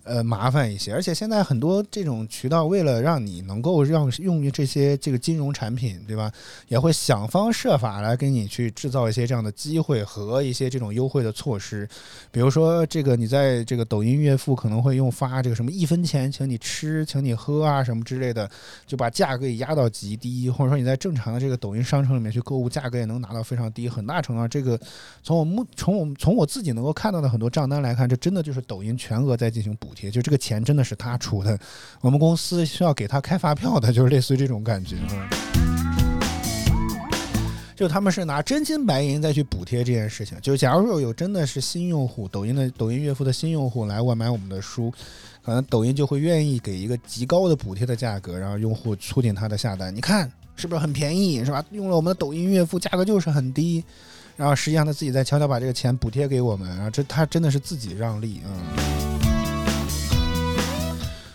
[0.03, 6.31] 呃，麻烦一些，而且现在很多这种渠道，为了让你能够让用于这些这个金融产品，对吧？
[6.67, 11.87] 也会想方设法来给你去制造一些这样的机会和一些这种优惠的措施。
[12.31, 18.49] 比如说，这个你在这个抖音月付可能会用发这个什么一分钱请你吃，请你喝啊什么之类的，
[18.87, 20.49] 就把价格也压到极低。
[20.49, 23.87] 或者说你在正常的这个抖音商城里面去购物，价格也能拿到非常低。
[23.87, 24.79] 很大程度上，这个
[25.21, 29.90] 从我目从我从我自己能够看到的很多账单来看，这真的就是抖音全额在进行补。
[29.91, 31.59] 补贴就这个钱真的是他出的，
[31.99, 34.95] 我们公司需要给他开发票的，就是类似于这种感觉。
[37.75, 40.37] 就他们是拿真金白银再去补贴这件事情。
[40.39, 44.89] 就假如说有真的是新用户，抖音的抖音月付的新用户来购买我们的书，
[45.43, 49.93] 可能抖音就会愿意给一个极高的补贴的价格，然后用户促进他的下单。
[49.93, 51.61] 你看是不是很便宜，是吧？
[51.71, 53.83] 用了我们的抖音月付，价格就是很低，
[54.37, 59.20] 然后实际上他自己在悄悄把这个钱补贴给我们，然后这他真的是自己让利，嗯。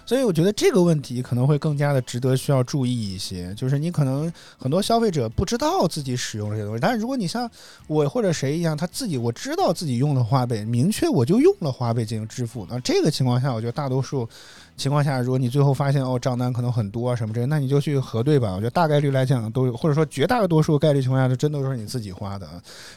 [0.07, 7.51] 所以我觉得这个问题可能会更加的值得需要注意一些，就是你可能很多消费者不知道自己使用这些东西，但是如果你像
[7.89, 14.29] 我或者谁一样，他自己我知道自己用的花呗，明确我就用了花呗进行支付，那这个情况下，我觉得大多数。
[14.77, 18.53] 情况下，如果你最后发现哦账单可能很多啊什么这，那你就去核对吧。
[18.53, 22.47] 我觉得大概率来讲都有，或者说绝大多数概率情况下，这真都是你自己花的。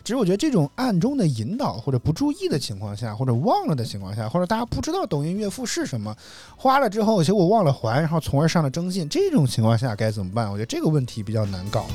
[0.04, 6.16] 只是我觉得这种暗中的引导或者不注意的情况下，或者忘了的情况下，或者大家不知道抖音月付是什么，
[6.58, 10.52] 花了之后结果忘了还，然后从而上了征信，这种情况下该怎么办？
[10.52, 11.86] 我觉得这个问题比较难搞。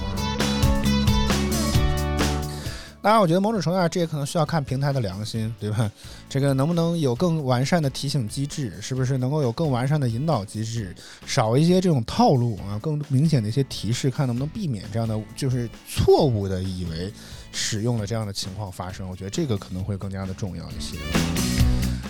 [3.04, 5.90] 当然，我觉得某种程度上，这也可能需要看平台的良心，对吧？
[6.26, 8.72] 这个能不能有更完善的提醒机制？
[8.80, 10.96] 是不是能够有更完善的引导机制？
[11.26, 17.12] 少一些这种套路啊，更明显的一些提示，看能不能避免这样的就是错误的以为
[17.52, 19.06] 使用了这样的情况发生？
[19.06, 20.96] 我觉得这个可能会更加的重要一些。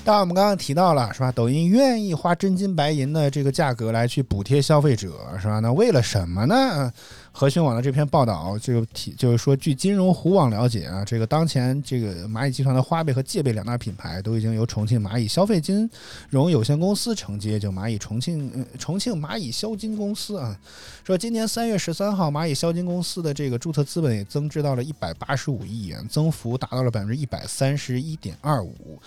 [0.05, 1.32] 当然，我们刚刚提到了，是吧？
[1.32, 5.59] 抖音愿意花真金白银的这个价格来去补贴消费者，是吧？
[5.59, 6.92] 那为了什么呢？
[7.37, 15.91] 和讯网的这篇报道就提，就是说，据金融虎网了解啊，这个当前这个蚂蚁集团的花呗和借呗两大品牌都已经由重庆蚂蚁消费金
[16.30, 20.57] 融有限公司承接，就蚂蚁重庆重庆蚂蚁消金公司啊，
[21.03, 29.01] 说今年三月十三号，蚂蚁消金公司的这个注册资本也增至到了一百八十五亿元，增幅达到了百分之一百三十一点二五。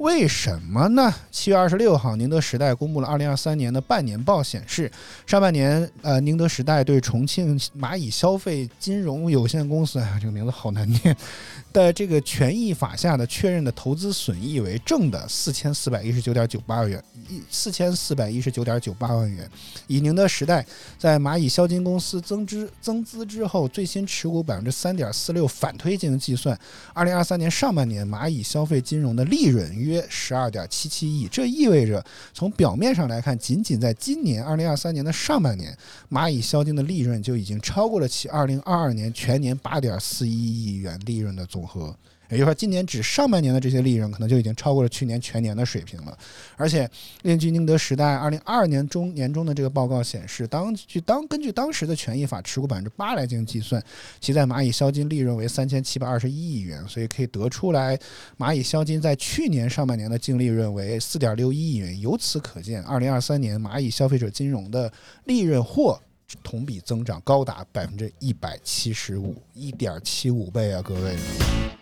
[0.00, 1.14] 为什么呢？
[1.30, 4.90] 七月二十六号，宁德时代公布了二零二三年的半年报，显示
[5.26, 11.14] 上半年，呃，宁德时代对重庆蚂蚁消费金融有限公司，啊，这个名字好难念，
[11.70, 19.46] 的这个权益法下的确认的投资损益为正的四千四百一十九点九八万元，一四千四百一十九点九八万元。
[19.86, 20.64] 以宁德时代
[20.96, 26.58] 在蚂蚁消金公司增资增资之后，最新持股百分之三点四六反推进行计算，
[26.94, 29.89] 二零二三年上半年蚂蚁消费金融的利润约。
[29.90, 35.76] 约十二点七七亿，这意味着从表面上来看，仅仅在今年二零二三年的上半年，
[36.08, 41.94] 蚂蚁消金的利润就已经超过了其二零二二年全年八点四一亿元利润的总和。
[42.30, 46.16] 也就是说，今年只上半年的这些利润，可能就已经超过了去年全年的水平了。
[46.56, 46.88] 而且，
[47.22, 53.82] 根据宁德时代二零二二年中年中的这个报告显示，当据当根据当时的权益法持股百分之八来进行计算，
[54.20, 57.98] 其在蚂蚁消金利润为三千七百二十一亿元，所以可以得出来，
[58.38, 62.00] 蚂蚁消金在去年上半年的净利润为四点六一亿元。
[62.00, 64.92] 由此可见，二零二三年蚂蚁消费者金融的
[65.24, 66.00] 利润或
[66.44, 71.79] 同比增长高达百分之一百七十五，一点七五倍啊，各位。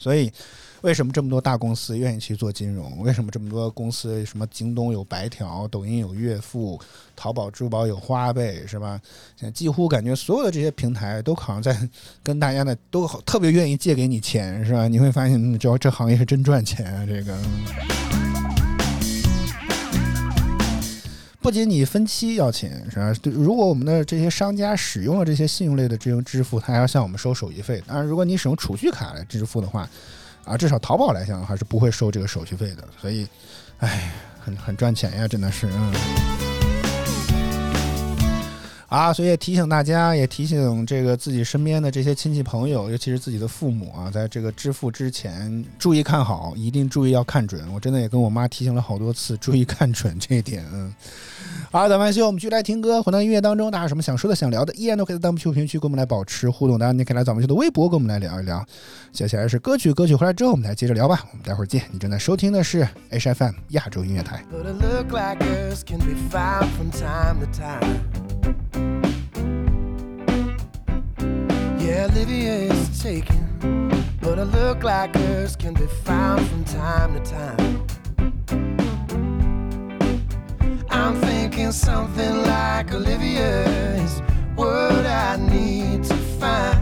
[0.00, 0.32] 所以，
[0.80, 2.98] 为什么这么多大公司愿意去做金融？
[3.00, 6.80] 为什么这么多公司，什么京东有白条，抖音有月付，
[7.14, 8.98] 淘宝、支付宝有花呗，是吧？
[9.36, 11.78] 现在几乎感觉所有的这些平台都好像在
[12.24, 14.88] 跟大家呢，都好特别愿意借给你钱，是吧？
[14.88, 17.38] 你会发现，嗯这这行业是真赚钱啊，这个。
[21.40, 23.14] 不仅你分期要钱是吧？
[23.22, 27.82] 对如果我们的这些商家使用了这些信用类的这种支付，他还要向我们收手续费。
[27.86, 29.88] 当然，如果你使用储蓄卡来支付的话，
[30.44, 32.84] 啊，至少淘宝来讲还是不会收这个手续费的。
[33.00, 33.26] 所以，
[33.78, 35.66] 哎，很很赚钱呀，真的是。
[35.72, 36.49] 嗯
[38.90, 47.72] 啊，所以也提醒大家，也提醒这个自己身边的这些亲戚朋友，尤其是自己的父母啊，在这个支付之前注意看好，一定注意要看准。
[47.72, 50.66] 我真的也跟我妈提醒了好多次，注意看准这一点。
[50.72, 50.92] 嗯，
[51.70, 56.76] 好，咱们秀，我们继续来听歌，回到音乐当中，大家有什么想说的、想聊的，依然都可以在弹幕区评论区跟我们来保持互动。
[56.76, 58.66] 当然，你可以来咱们秀的微博跟我们来聊一聊。
[59.12, 61.24] 接下来是歌曲，歌曲回来之后，我们来接着聊吧。
[61.30, 61.84] 我们待会儿见。
[61.92, 64.44] 你正在收听的是 HFM 亚洲音乐台。
[72.00, 73.90] Olivia is taken,
[74.22, 77.86] but a look like hers can be found from time to time.
[80.90, 83.64] I'm thinking something like Olivia
[83.96, 84.22] is
[84.54, 86.80] what I need to find.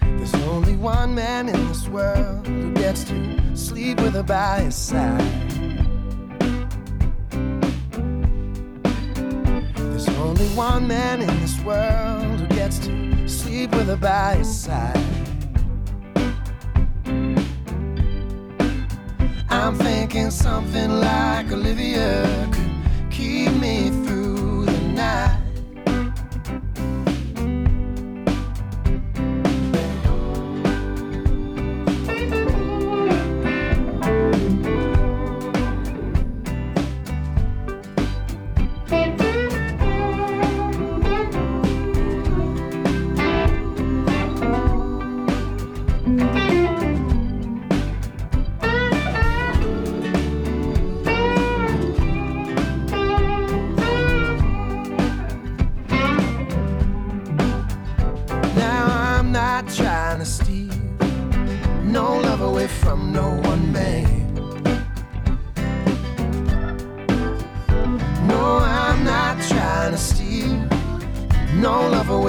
[0.00, 4.76] There's only one man in this world who gets to sleep with her by his
[4.76, 5.93] side.
[10.04, 14.54] There's only one man in this world who gets to sleep with her by his
[14.54, 14.98] side.
[19.48, 25.43] I'm thinking something like Olivia could keep me through the night.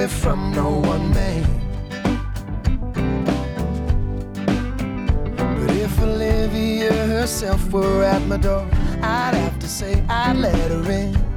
[0.06, 1.44] Away from no one man.
[5.36, 8.68] But if Olivia herself were at my door,
[9.02, 11.35] I'd have to say I'd let her in.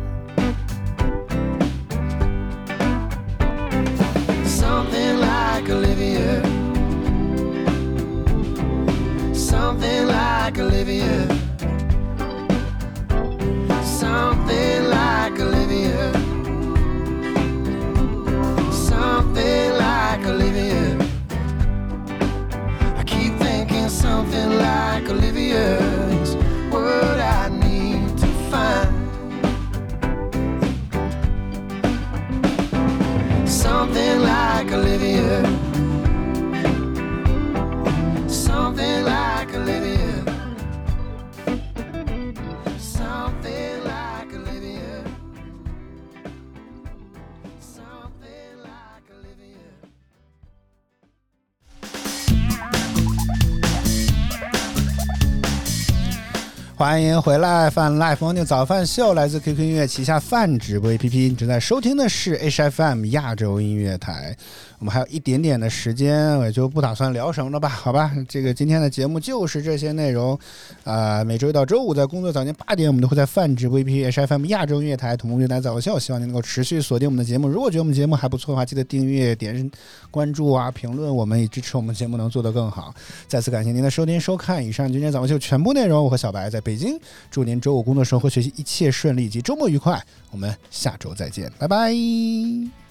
[56.99, 64.37] 欢迎回来，饭 Life Morning 早饭秀来自 QQ 音乐旗下饭直播 APP，你正在收听的是 HFM 亚洲音乐台。
[64.81, 67.69] 我们还有一点点的时间，我也就不打算聊什么了吧？
[67.69, 70.37] 好吧，这个今天的节目就是这些内容。
[70.83, 77.49] 啊、每周一到周五在工作早间八点，我们都会在饭直播 APP HFM 亚洲音乐台同步乐台早秀，希望您能够持续锁定我们的节目。
[77.49, 79.71] 如果觉得我们节目还不错的话，记得订阅、点
[80.11, 82.93] 关注啊、评论，我们也支持我们节目能做得更好。
[83.29, 86.05] 再次感谢您的收听收看，以上今天早上秀全部内容。
[86.05, 86.88] 我和小白在北京，
[87.31, 90.01] 祝您周五工作生活学习一切顺利以及周末愉快。
[90.31, 92.88] 我们下周再见，拜拜。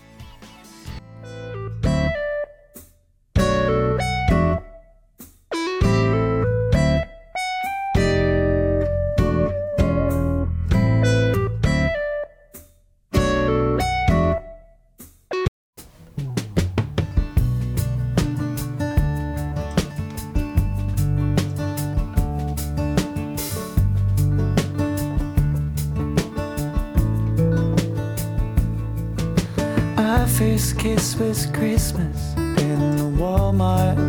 [30.98, 34.07] Christmas, Christmas in the Walmart.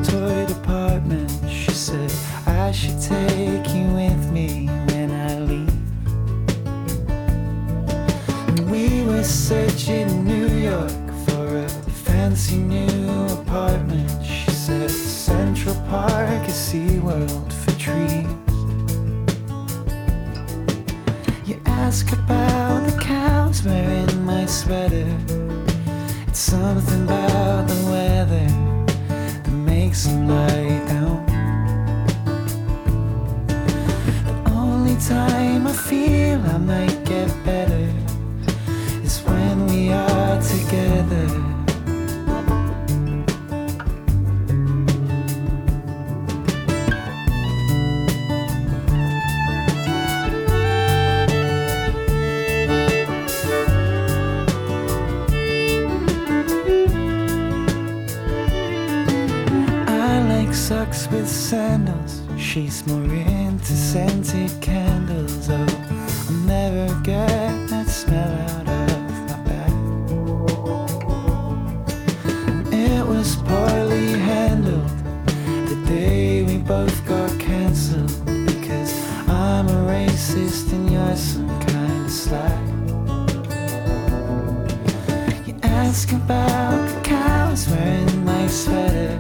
[85.89, 89.18] Ask about the cows wearing my sweater.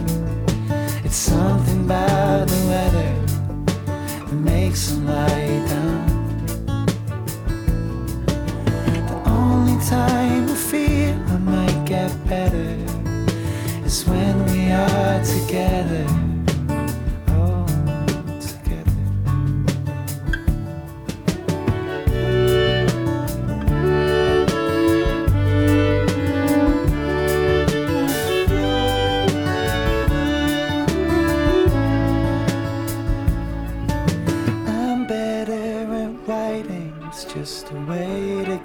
[1.02, 3.12] It's something about the weather
[4.26, 6.86] that makes them lie down.
[9.06, 12.76] The only time I feel I might get better
[13.86, 16.27] is when we are together.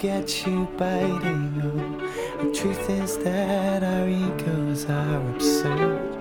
[0.04, 1.62] Get you biting.
[1.64, 6.18] Oh, the truth is that our egos are absurd.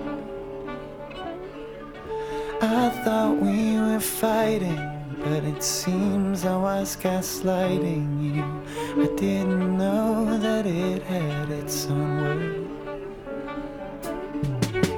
[2.61, 4.79] I thought we were fighting,
[5.19, 8.45] but it seems I was gaslighting you.
[9.03, 12.69] I didn't know that it had its own word.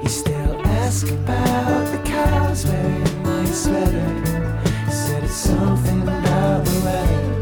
[0.00, 4.10] You still ask about the cows wearing my sweater.
[4.88, 7.35] Said it's something about the weather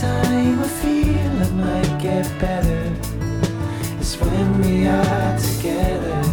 [0.00, 2.82] time I feel might get better
[4.00, 6.23] is when we are together.